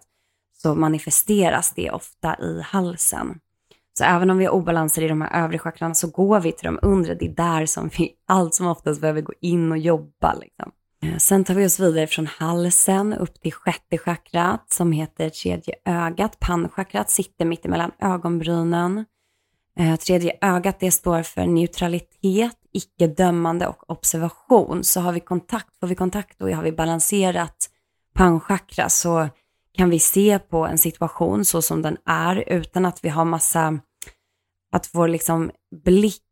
så 0.62 0.76
manifesteras 0.76 1.74
det 1.76 1.92
ofta 1.92 2.36
i 2.40 2.62
halsen. 2.62 3.40
Så 3.98 4.04
även 4.04 4.30
om 4.30 4.38
vi 4.38 4.46
har 4.46 4.54
obalanser 4.54 5.02
i 5.02 5.08
de 5.08 5.22
här 5.22 5.44
övre 5.44 5.60
chakrarna 5.60 5.94
så 5.94 6.08
går 6.08 6.40
vi 6.40 6.52
till 6.52 6.66
de 6.66 6.80
undre, 6.82 7.16
det 7.16 7.26
är 7.26 7.36
där 7.36 7.66
som 7.66 7.90
vi 7.98 8.14
allt 8.28 8.56
som 8.56 8.68
oftast 8.68 9.02
behöver 9.02 9.22
gå 9.22 9.34
in 9.42 9.72
och 9.72 9.78
jobba. 9.78 10.34
Liksom. 10.34 10.72
Eh, 11.04 11.18
sen 11.18 11.44
tar 11.44 11.54
vi 11.54 11.66
oss 11.66 11.80
vidare 11.80 12.08
från 12.08 12.28
halsen 12.28 13.14
upp 13.14 13.42
till 13.42 13.54
sjätte 13.54 13.98
chakrat 13.98 14.66
som 14.74 14.92
heter 14.92 15.30
tredje 15.30 15.76
ögat. 15.86 16.40
Pannchakrat 16.40 17.10
sitter 17.10 17.46
mitt 17.46 17.66
emellan 17.66 17.92
ögonbrynen. 18.00 19.06
Eh, 19.80 19.96
tredje 19.96 20.38
ögat 20.42 20.80
det 20.80 20.92
står 20.92 21.24
för 21.24 21.46
neutralitet, 21.46 22.58
icke-dömande 22.74 23.68
och 23.68 23.90
observation. 23.90 24.84
Så 24.84 25.02
har 25.02 25.12
vi 25.12 25.20
kontakt, 25.20 25.80
får 25.80 25.88
vi 25.88 25.96
kontakt 25.96 26.42
och 26.42 26.50
har 26.50 26.64
vi 26.64 26.72
balanserat 26.72 27.70
pannchakra 28.14 28.90
så 28.90 29.30
kan 29.74 29.90
vi 29.90 30.00
se 30.00 30.40
på 30.40 30.66
en 30.66 30.78
situation 30.78 31.46
så 31.46 31.62
som 31.62 31.82
den 31.82 31.98
är 32.06 32.44
utan 32.48 32.86
att 32.86 33.04
vi 33.04 33.10
har 33.10 33.26
massa, 33.26 33.80
att 34.72 34.90
vår 34.94 35.08
liksom 35.08 35.52
blick 35.86 36.24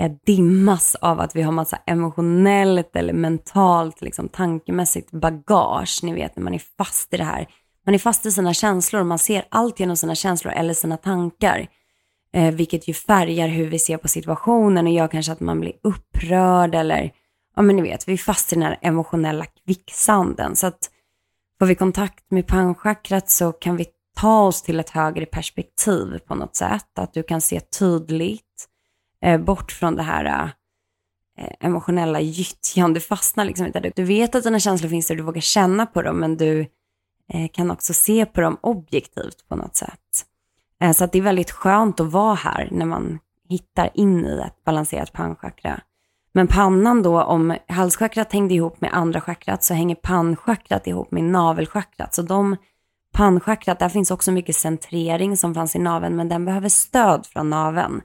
eh, 0.00 0.12
dimmas 0.26 0.94
av 0.94 1.20
att 1.20 1.36
vi 1.36 1.42
har 1.42 1.52
massa 1.52 1.76
emotionellt 1.86 2.96
eller 2.96 3.12
mentalt, 3.12 4.00
liksom 4.00 4.28
tankemässigt 4.28 5.10
bagage. 5.10 6.00
Ni 6.02 6.14
vet 6.14 6.36
när 6.36 6.44
man 6.44 6.54
är 6.54 6.62
fast 6.78 7.14
i 7.14 7.16
det 7.16 7.24
här. 7.24 7.48
Man 7.86 7.94
är 7.94 7.98
fast 7.98 8.26
i 8.26 8.32
sina 8.32 8.54
känslor 8.54 9.00
och 9.00 9.06
man 9.06 9.18
ser 9.18 9.44
allt 9.48 9.80
genom 9.80 9.96
sina 9.96 10.14
känslor 10.14 10.52
eller 10.52 10.74
sina 10.74 10.96
tankar. 10.96 11.68
Eh, 12.32 12.54
vilket 12.54 12.88
ju 12.88 12.94
färgar 12.94 13.48
hur 13.48 13.66
vi 13.66 13.78
ser 13.78 13.96
på 13.96 14.08
situationen 14.08 14.86
och 14.86 14.92
gör 14.92 15.08
kanske 15.08 15.32
att 15.32 15.40
man 15.40 15.60
blir 15.60 15.72
upprörd 15.82 16.74
eller, 16.74 17.12
ja 17.56 17.62
men 17.62 17.76
ni 17.76 17.82
vet, 17.82 18.08
vi 18.08 18.12
är 18.12 18.16
fast 18.16 18.52
i 18.52 18.56
den 18.56 18.62
här 18.62 18.78
emotionella 18.82 19.44
kvicksanden. 19.44 20.56
Så 20.56 20.66
att 20.66 20.90
får 21.58 21.66
vi 21.66 21.74
kontakt 21.74 22.30
med 22.30 22.46
panchakrat 22.46 23.30
så 23.30 23.52
kan 23.52 23.76
vi 23.76 23.86
ta 24.16 24.40
oss 24.40 24.62
till 24.62 24.80
ett 24.80 24.90
högre 24.90 25.26
perspektiv 25.26 26.18
på 26.18 26.34
något 26.34 26.56
sätt. 26.56 26.98
Att 26.98 27.14
du 27.14 27.22
kan 27.22 27.40
se 27.40 27.60
tydligt 27.60 28.68
eh, 29.24 29.40
bort 29.40 29.72
från 29.72 29.96
det 29.96 30.02
här 30.02 30.52
eh, 31.38 31.48
emotionella 31.60 32.20
gyttjan. 32.20 32.94
Du 32.94 33.00
fastnar 33.00 33.44
liksom 33.44 33.66
inte 33.66 33.80
där. 33.80 33.92
Du 33.96 34.04
vet 34.04 34.34
att 34.34 34.44
dina 34.44 34.60
känslor 34.60 34.90
finns 34.90 35.08
där, 35.08 35.14
du 35.14 35.22
vågar 35.22 35.40
känna 35.40 35.86
på 35.86 36.02
dem, 36.02 36.16
men 36.16 36.36
du 36.36 36.60
eh, 37.32 37.48
kan 37.52 37.70
också 37.70 37.94
se 37.94 38.26
på 38.26 38.40
dem 38.40 38.58
objektivt 38.60 39.48
på 39.48 39.56
något 39.56 39.76
sätt. 39.76 40.27
Eh, 40.80 40.92
så 40.92 41.04
att 41.04 41.12
det 41.12 41.18
är 41.18 41.22
väldigt 41.22 41.50
skönt 41.50 42.00
att 42.00 42.12
vara 42.12 42.34
här 42.34 42.68
när 42.72 42.86
man 42.86 43.18
hittar 43.48 43.90
in 43.94 44.24
i 44.24 44.42
ett 44.46 44.64
balanserat 44.64 45.12
pannchakra. 45.12 45.80
Men 46.32 46.46
pannan 46.46 47.02
då, 47.02 47.22
om 47.22 47.56
halschakrat 47.68 48.32
hängde 48.32 48.54
ihop 48.54 48.80
med 48.80 48.90
andra 48.92 49.20
chakrat 49.20 49.64
så 49.64 49.74
hänger 49.74 49.94
pannchakrat 49.94 50.86
ihop 50.86 51.10
med 51.10 51.24
navelchakrat. 51.24 52.14
Så 52.14 52.22
de 52.22 52.56
pannchakrat, 53.12 53.78
där 53.78 53.88
finns 53.88 54.10
också 54.10 54.32
mycket 54.32 54.56
centrering 54.56 55.36
som 55.36 55.54
fanns 55.54 55.76
i 55.76 55.78
naveln, 55.78 56.16
men 56.16 56.28
den 56.28 56.44
behöver 56.44 56.68
stöd 56.68 57.26
från 57.26 57.50
naveln. 57.50 58.02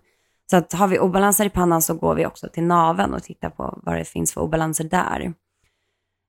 Så 0.51 0.57
att 0.57 0.73
har 0.73 0.87
vi 0.87 0.99
obalanser 0.99 1.45
i 1.45 1.49
pannan 1.49 1.81
så 1.81 1.93
går 1.93 2.15
vi 2.15 2.25
också 2.25 2.47
till 2.53 2.63
naveln 2.63 3.13
och 3.13 3.23
tittar 3.23 3.49
på 3.49 3.79
vad 3.83 3.95
det 3.95 4.05
finns 4.05 4.33
för 4.33 4.41
obalanser 4.41 4.83
där. 4.83 5.33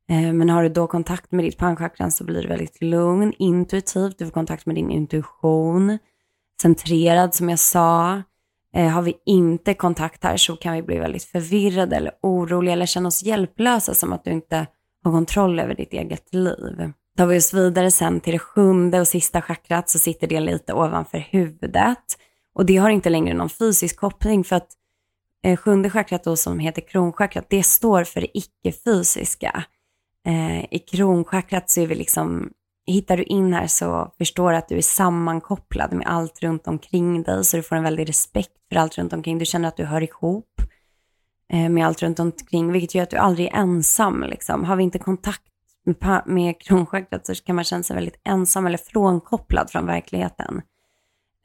Eh, 0.08 0.32
men 0.32 0.50
har 0.50 0.62
du 0.62 0.68
då 0.68 0.86
kontakt 0.86 1.32
med 1.32 1.44
ditt 1.44 1.58
pannchakra 1.58 2.10
så 2.10 2.24
blir 2.24 2.42
du 2.42 2.48
väldigt 2.48 2.82
lugn, 2.82 3.32
intuitivt, 3.38 4.18
du 4.18 4.24
får 4.24 4.32
kontakt 4.32 4.66
med 4.66 4.76
din 4.76 4.90
intuition, 4.90 5.98
centrerad 6.62 7.34
som 7.34 7.48
jag 7.48 7.58
sa. 7.58 8.22
Eh, 8.74 8.88
har 8.88 9.02
vi 9.02 9.16
inte 9.26 9.74
kontakt 9.74 10.24
här 10.24 10.36
så 10.36 10.56
kan 10.56 10.74
vi 10.74 10.82
bli 10.82 10.98
väldigt 10.98 11.24
förvirrade 11.24 11.96
eller 11.96 12.12
oroliga 12.22 12.72
eller 12.72 12.86
känna 12.86 13.08
oss 13.08 13.22
hjälplösa 13.22 13.94
som 13.94 14.12
att 14.12 14.24
du 14.24 14.30
inte 14.30 14.66
har 15.04 15.12
kontroll 15.12 15.60
över 15.60 15.74
ditt 15.74 15.92
eget 15.92 16.34
liv. 16.34 16.92
Tar 17.16 17.26
vi 17.26 17.38
oss 17.38 17.54
vidare 17.54 17.90
sen 17.90 18.20
till 18.20 18.32
det 18.32 18.38
sjunde 18.38 19.00
och 19.00 19.08
sista 19.08 19.42
chakrat 19.42 19.88
så 19.88 19.98
sitter 19.98 20.26
det 20.26 20.40
lite 20.40 20.72
ovanför 20.72 21.18
huvudet. 21.18 22.18
Och 22.54 22.66
det 22.66 22.76
har 22.76 22.90
inte 22.90 23.10
längre 23.10 23.34
någon 23.34 23.50
fysisk 23.50 23.96
koppling 23.96 24.44
för 24.44 24.56
att 24.56 24.68
eh, 25.42 25.56
sjunde 25.56 25.90
chakrat 25.90 26.24
då 26.24 26.36
som 26.36 26.58
heter 26.58 26.82
kronchakrat, 26.82 27.46
det 27.48 27.62
står 27.62 28.04
för 28.04 28.20
det 28.20 28.38
icke-fysiska. 28.38 29.64
Eh, 30.26 30.74
I 30.74 30.78
kronchakrat 30.78 31.70
så 31.70 31.80
är 31.80 31.86
vi 31.86 31.94
liksom, 31.94 32.50
hittar 32.86 33.16
du 33.16 33.22
in 33.22 33.54
här 33.54 33.66
så 33.66 34.12
förstår 34.18 34.50
du 34.50 34.56
att 34.56 34.68
du 34.68 34.76
är 34.76 34.82
sammankopplad 34.82 35.92
med 35.92 36.06
allt 36.06 36.42
runt 36.42 36.66
omkring 36.66 37.22
dig, 37.22 37.44
så 37.44 37.56
du 37.56 37.62
får 37.62 37.76
en 37.76 37.82
väldig 37.82 38.08
respekt 38.08 38.52
för 38.72 38.76
allt 38.76 38.98
runt 38.98 39.12
omkring. 39.12 39.38
Du 39.38 39.44
känner 39.44 39.68
att 39.68 39.76
du 39.76 39.84
hör 39.84 40.02
ihop 40.02 40.62
eh, 41.52 41.68
med 41.68 41.86
allt 41.86 42.02
runt 42.02 42.18
omkring, 42.18 42.72
vilket 42.72 42.94
gör 42.94 43.02
att 43.02 43.10
du 43.10 43.16
aldrig 43.16 43.46
är 43.46 43.56
ensam. 43.56 44.22
Liksom. 44.22 44.64
Har 44.64 44.76
vi 44.76 44.82
inte 44.82 44.98
kontakt 44.98 45.42
med, 45.84 46.22
med 46.26 46.60
kronchakrat 46.60 47.26
så 47.26 47.34
kan 47.34 47.56
man 47.56 47.64
känna 47.64 47.82
sig 47.82 47.96
väldigt 47.96 48.20
ensam 48.24 48.66
eller 48.66 48.78
frånkopplad 48.78 49.70
från 49.70 49.86
verkligheten. 49.86 50.62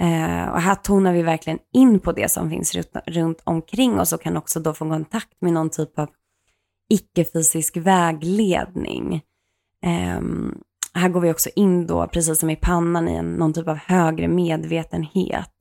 Eh, 0.02 0.49
och 0.49 0.62
här 0.62 0.75
tonar 0.75 1.13
vi 1.13 1.21
verkligen 1.21 1.60
in 1.73 1.99
på 1.99 2.12
det 2.12 2.32
som 2.32 2.49
finns 2.49 2.75
runt, 2.75 2.91
runt 3.06 3.41
omkring 3.43 3.99
oss 3.99 4.13
och 4.13 4.21
kan 4.21 4.38
också 4.38 4.60
då 4.60 4.73
få 4.73 4.89
kontakt 4.89 5.41
med 5.41 5.54
någon 5.54 5.69
typ 5.69 5.99
av 5.99 6.10
icke-fysisk 6.89 7.78
vägledning. 7.78 9.21
Eh, 9.84 10.21
här 10.93 11.10
går 11.10 11.21
vi 11.21 11.32
också 11.32 11.49
in 11.56 11.88
då, 11.88 12.08
precis 12.08 12.39
som 12.39 12.49
i 12.49 12.56
pannan, 12.56 13.08
i 13.08 13.15
en, 13.15 13.34
någon 13.34 13.54
typ 13.54 13.67
av 13.67 13.78
högre 13.78 14.28
medvetenhet. 14.28 15.54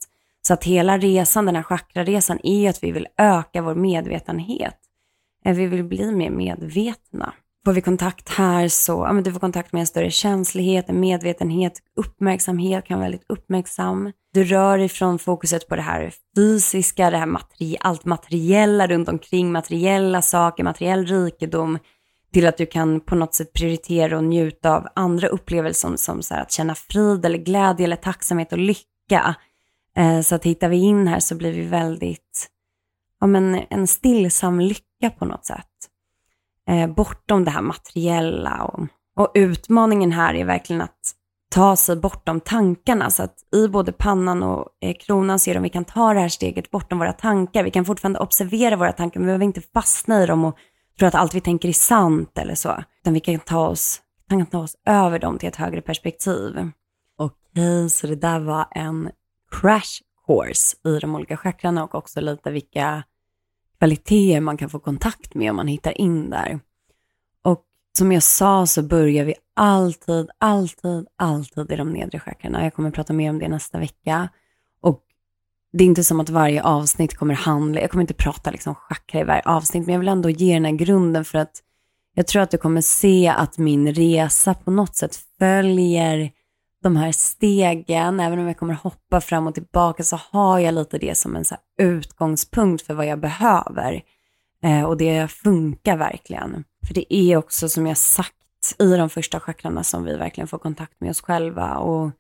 Så 0.43 0.55
att 0.55 0.65
hela 0.65 0.99
resan, 0.99 1.47
den 1.47 1.57
här 1.57 1.63
chakraresan, 1.63 2.39
är 2.43 2.61
ju 2.61 2.69
att 2.69 2.85
vi 2.85 2.93
vill 2.93 3.07
öka 3.19 3.63
vår 3.63 3.75
medvetenhet. 3.75 4.77
Eh, 5.45 5.57
vi 5.57 5.67
vill 5.67 5.85
bli 5.85 6.13
mer 6.13 6.31
medvetna. 6.31 7.33
får 7.65 7.73
vi 7.73 7.81
kontakt 7.81 8.29
här 8.29 8.69
så, 8.69 8.93
ja 8.93 9.13
men 9.13 9.25
du 9.25 9.33
får 9.33 9.41
kontakt 9.41 9.73
med 9.73 9.81
en 9.81 9.87
större 9.87 10.11
känslighet, 10.11 10.89
en 10.89 11.01
medvetenhet, 11.01 11.73
uppmärksamhet, 11.97 12.85
kan 12.85 12.99
vara 12.99 13.05
väldigt 13.05 13.31
uppmärksam. 13.31 14.13
Du 14.35 14.45
rör 14.45 14.79
ifrån 14.79 15.19
fokuset 15.19 15.69
på 15.69 15.77
det 15.77 15.83
här 15.83 16.13
fysiska, 16.37 17.11
det 17.11 17.17
här 17.17 17.27
materi 17.27 17.77
allt 17.81 18.05
materiella 18.05 18.87
runt 18.87 19.09
omkring, 19.09 19.53
materiella 19.53 20.23
saker, 20.23 20.65
materiell 20.65 21.07
rikedom, 21.07 21.79
till 22.33 22.47
att 22.47 22.57
du 22.57 22.67
kan 22.67 23.01
på 23.01 23.15
något 23.15 23.35
sätt 23.35 23.53
prioritera 23.53 24.17
och 24.17 24.25
njuta 24.25 24.77
av 24.77 24.87
andra 24.95 25.29
upplevelser 25.29 25.89
som, 25.89 25.97
som 25.97 26.23
så 26.23 26.35
att 26.35 26.53
känna 26.53 26.75
frid 26.75 27.25
eller 27.25 27.39
glädje 27.39 27.85
eller 27.85 27.97
tacksamhet 27.97 28.53
och 28.53 28.59
lycka. 28.59 29.35
Eh, 29.97 30.21
så 30.21 30.35
att 30.35 30.45
hittar 30.45 30.69
vi 30.69 30.77
in 30.77 31.07
här 31.07 31.21
så 31.21 31.35
blir 31.35 31.53
vi 31.53 31.63
väldigt, 31.63 32.49
ja 33.21 33.27
men 33.27 33.61
en 33.71 33.87
stillsam 33.87 34.61
lycka 34.61 35.11
på 35.19 35.25
något 35.25 35.45
sätt. 35.45 35.67
Eh, 36.69 36.87
bortom 36.87 37.45
det 37.45 37.51
här 37.51 37.63
materiella 37.63 38.65
och, 38.65 38.87
och 39.17 39.33
utmaningen 39.35 40.13
här 40.13 40.35
är 40.35 40.45
verkligen 40.45 40.83
att 40.83 41.15
ta 41.51 41.77
sig 41.77 41.97
bortom 41.97 42.41
tankarna. 42.41 43.11
Så 43.11 43.23
att 43.23 43.35
i 43.55 43.69
både 43.69 43.93
pannan 43.93 44.43
och 44.43 44.69
eh, 44.81 44.97
kronan 45.01 45.39
ser 45.39 45.57
om 45.57 45.63
vi 45.63 45.69
kan 45.69 45.85
ta 45.85 46.15
det 46.15 46.21
här 46.21 46.29
steget 46.29 46.71
bortom 46.71 46.99
våra 46.99 47.13
tankar. 47.13 47.65
Vi 47.65 47.71
kan 47.71 47.85
fortfarande 47.85 48.19
observera 48.19 48.77
våra 48.77 48.93
tankar, 48.93 49.21
men 49.21 49.27
vi 49.27 49.29
behöver 49.29 49.45
inte 49.45 49.63
fastna 49.75 50.23
i 50.23 50.27
dem 50.27 50.45
och 50.45 50.57
Tror 50.99 51.09
att 51.09 51.15
allt 51.15 51.35
vi 51.35 51.41
tänker 51.41 51.69
är 51.69 51.73
sant 51.73 52.39
eller 52.39 52.55
så. 52.55 52.85
Utan 53.01 53.15
vi 53.15 53.21
kan 53.21 53.39
ta 53.39 53.69
oss, 53.69 54.01
kan 54.29 54.47
ta 54.47 54.59
oss 54.59 54.77
över 54.87 55.19
dem 55.19 55.39
till 55.39 55.49
ett 55.49 55.57
högre 55.57 55.81
perspektiv. 55.81 56.71
Okej, 57.19 57.91
så 57.91 58.07
det 58.07 58.17
där 58.17 58.41
var 58.41 58.67
en 58.71 59.11
crash 59.51 60.03
course 60.27 60.77
i 60.85 60.99
de 60.99 61.15
olika 61.15 61.37
chakrarna 61.37 61.85
och 61.85 61.95
också 61.95 62.21
lite 62.21 62.51
vilka 62.51 63.05
kvaliteter 63.79 64.41
man 64.41 64.57
kan 64.57 64.71
få 64.71 64.79
kontakt 64.79 65.35
med 65.35 65.51
om 65.51 65.57
man 65.57 65.69
hittar 65.69 66.01
in 66.01 66.31
där. 66.31 66.61
Och 67.43 67.65
som 67.99 68.13
jag 68.13 68.23
sa 68.23 68.67
så 68.67 68.83
börjar 68.83 69.25
vi 69.25 69.35
alltid, 69.57 70.31
alltid, 70.39 71.07
alltid 71.17 71.73
i 71.73 71.77
de 71.77 71.91
nedre 71.91 72.21
chakrarna. 72.21 72.65
Jag 72.65 72.75
kommer 72.75 72.91
prata 72.91 73.13
mer 73.13 73.31
om 73.31 73.39
det 73.39 73.49
nästa 73.49 73.79
vecka. 73.79 74.29
Det 75.73 75.85
är 75.85 75.87
inte 75.89 76.05
som 76.05 76.21
att 76.21 76.31
varje 76.31 76.63
avsnitt 76.63 77.17
kommer 77.17 77.35
handla, 77.35 77.81
jag 77.81 77.91
kommer 77.91 78.03
inte 78.03 78.15
prata 78.15 78.51
liksom 78.51 78.75
chakra 78.75 79.21
i 79.21 79.25
varje 79.25 79.43
avsnitt, 79.43 79.87
men 79.87 79.93
jag 79.93 80.01
vill 80.01 80.09
ändå 80.09 80.31
ge 80.31 80.55
den 80.55 80.65
här 80.65 80.73
grunden 80.73 81.25
för 81.25 81.39
att 81.39 81.63
jag 82.15 82.27
tror 82.27 82.43
att 82.43 82.51
du 82.51 82.59
kommer 82.59 82.81
se 82.81 83.29
att 83.29 83.59
min 83.59 83.95
resa 83.95 84.55
på 84.55 84.71
något 84.71 84.97
sätt 84.97 85.19
följer 85.39 86.31
de 86.83 86.97
här 86.97 87.13
stegen, 87.13 88.21
även 88.21 88.39
om 88.39 88.47
jag 88.47 88.59
kommer 88.59 88.75
hoppa 88.75 89.21
fram 89.21 89.47
och 89.47 89.55
tillbaka 89.55 90.03
så 90.03 90.21
har 90.31 90.59
jag 90.59 90.75
lite 90.75 90.99
det 90.99 91.19
som 91.19 91.37
en 91.37 91.45
så 91.45 91.57
utgångspunkt 91.79 92.87
för 92.87 92.95
vad 92.95 93.07
jag 93.07 93.21
behöver. 93.21 94.03
Eh, 94.63 94.83
och 94.83 94.97
det 94.97 95.31
funkar 95.31 95.97
verkligen. 95.97 96.65
För 96.87 96.95
det 96.95 97.15
är 97.15 97.37
också 97.37 97.69
som 97.69 97.87
jag 97.87 97.97
sagt 97.97 98.35
i 98.79 98.97
de 98.97 99.11
första 99.11 99.41
chakrarna 99.41 99.85
som 99.85 100.05
vi 100.05 100.17
verkligen 100.17 100.49
får 100.49 100.59
kontakt 100.59 101.01
med 101.01 101.11
oss 101.11 101.21
själva. 101.21 101.77
Och 101.77 102.11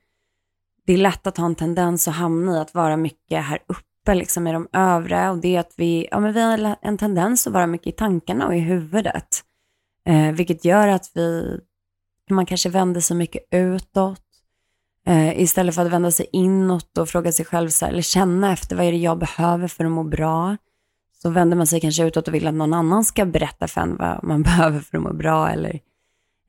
det 0.88 0.94
är 0.94 0.98
lätt 0.98 1.26
att 1.26 1.36
ha 1.36 1.46
en 1.46 1.54
tendens 1.54 2.08
att 2.08 2.14
hamna 2.14 2.56
i 2.56 2.60
att 2.60 2.74
vara 2.74 2.96
mycket 2.96 3.44
här 3.44 3.58
uppe 3.66 4.14
liksom 4.14 4.46
i 4.46 4.52
de 4.52 4.68
övre. 4.72 5.30
Och 5.30 5.38
det 5.38 5.56
är 5.56 5.60
att 5.60 5.72
vi, 5.76 6.08
ja, 6.10 6.20
men 6.20 6.32
vi 6.32 6.40
har 6.40 6.76
en 6.82 6.98
tendens 6.98 7.46
att 7.46 7.52
vara 7.52 7.66
mycket 7.66 7.86
i 7.86 7.92
tankarna 7.92 8.46
och 8.46 8.56
i 8.56 8.58
huvudet. 8.58 9.44
Eh, 10.06 10.32
vilket 10.32 10.64
gör 10.64 10.88
att 10.88 11.10
vi, 11.14 11.58
man 12.30 12.46
kanske 12.46 12.68
vänder 12.68 13.00
sig 13.00 13.16
mycket 13.16 13.42
utåt. 13.50 14.22
Eh, 15.06 15.40
istället 15.40 15.74
för 15.74 15.86
att 15.86 15.92
vända 15.92 16.10
sig 16.10 16.26
inåt 16.32 16.98
och 16.98 17.08
fråga 17.08 17.32
sig 17.32 17.44
själv, 17.44 17.68
så 17.68 17.84
här, 17.84 17.92
eller 17.92 18.02
känna 18.02 18.52
efter 18.52 18.76
vad 18.76 18.86
är 18.86 18.92
det 18.92 18.98
jag 18.98 19.18
behöver 19.18 19.68
för 19.68 19.84
att 19.84 19.90
må 19.90 20.04
bra. 20.04 20.56
Så 21.22 21.30
vänder 21.30 21.56
man 21.56 21.66
sig 21.66 21.80
kanske 21.80 22.04
utåt 22.04 22.28
och 22.28 22.34
vill 22.34 22.46
att 22.46 22.54
någon 22.54 22.74
annan 22.74 23.04
ska 23.04 23.24
berätta 23.24 23.68
för 23.68 23.80
en 23.80 23.96
vad 23.96 24.24
man 24.24 24.42
behöver 24.48 24.80
för 24.80 24.96
att 24.96 25.02
må 25.02 25.12
bra. 25.12 25.48
Eller 25.48 25.80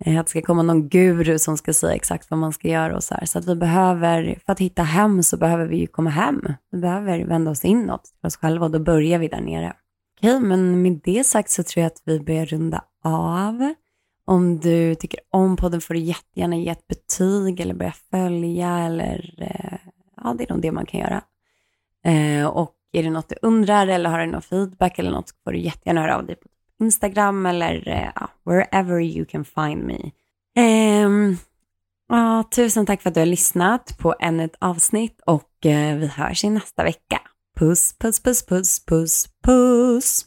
Eh, 0.06 0.20
att 0.20 0.26
det 0.26 0.30
ska 0.30 0.42
komma 0.42 0.64
någon 0.64 0.90
guru 0.90 1.40
som 1.40 1.58
ska 1.58 1.74
säga 1.74 1.96
exakt 1.96 2.30
vad 2.30 2.40
man 2.40 2.54
ska 2.54 2.68
göra 2.68 2.96
och 2.96 3.04
så 3.04 3.14
här. 3.14 3.26
Så 3.26 3.40
att 3.40 3.46
vi 3.46 3.56
behöver, 3.56 4.40
för 4.46 4.54
att 4.54 4.60
hitta 4.60 4.84
hem 4.84 5.24
så 5.24 5.38
behöver 5.38 5.66
vi 5.66 5.78
ju 5.78 5.88
komma 5.88 6.10
hem. 6.10 6.42
Vi 6.72 6.80
behöver 6.80 7.26
vända 7.26 7.52
oss 7.52 7.66
inåt 7.66 8.04
till 8.04 8.28
oss 8.28 8.38
själva 8.38 8.66
och 8.66 8.72
då 8.72 8.80
börjar 8.80 9.20
vi 9.20 9.28
där 9.28 9.42
nere. 9.42 9.74
Okej, 10.18 10.40
men 10.40 10.82
med 10.82 11.00
det 11.04 11.24
sagt 11.24 11.50
så 11.50 11.64
tror 11.64 11.82
jag 11.82 11.88
att 11.88 12.02
vi 12.06 12.20
börjar 12.20 12.46
runda 12.46 12.84
av. 13.04 13.74
Om 14.26 14.60
du 14.60 14.96
tycker 14.96 15.20
om 15.30 15.56
podden 15.56 15.82
får 15.82 15.94
du 15.94 16.00
jättegärna 16.00 16.56
ge 16.56 16.70
ett 16.70 16.88
betyg 16.88 17.60
eller 17.60 17.74
börja 17.74 17.94
följa 18.12 18.78
eller 18.78 19.36
eh, 19.38 19.78
ja, 20.24 20.36
det 20.38 20.44
är 20.44 20.54
nog 20.54 20.62
det 20.62 20.72
man 20.72 20.86
kan 20.86 21.00
göra. 21.00 21.22
Eh, 22.06 22.48
och 22.48 22.76
är 22.92 23.04
det 23.04 23.10
något 23.10 23.30
du 23.30 23.36
undrar 23.42 23.88
eller 23.88 24.10
har 24.10 24.20
du 24.20 24.26
någon 24.26 24.42
feedback 24.42 25.00
eller 25.00 25.12
något 25.12 25.30
så 25.30 25.36
får 25.44 25.52
du 25.52 25.60
jättegärna 25.60 26.02
höra 26.02 26.18
av 26.18 26.26
dig 26.26 26.36
på 26.36 26.48
Instagram 26.80 27.46
eller 27.46 27.88
eh, 27.88 28.10
ja, 28.16 28.30
wherever 28.46 29.00
you 29.00 29.26
can 29.26 29.46
find 29.46 29.84
me. 29.84 30.12
Um, 31.06 31.38
ja, 32.10 32.44
tusen 32.52 32.86
tack 32.86 33.02
för 33.02 33.10
att 33.10 33.14
du 33.14 33.22
har 33.22 33.26
lyssnat 33.26 33.98
på 33.98 34.16
ännu 34.20 34.44
ett 34.44 34.56
avsnitt 34.60 35.22
och 35.26 35.66
uh, 35.66 35.96
vi 35.96 36.08
hörs 36.08 36.44
i 36.44 36.50
nästa 36.50 36.84
vecka. 36.84 37.22
Puss, 37.60 37.96
puss, 38.00 38.24
puss, 38.24 38.46
puss, 38.46 38.86
puss, 38.86 39.28
puss. 39.44 40.26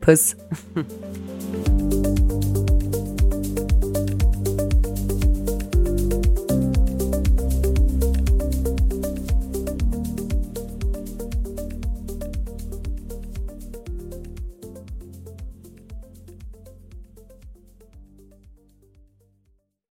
Puss. 0.00 0.36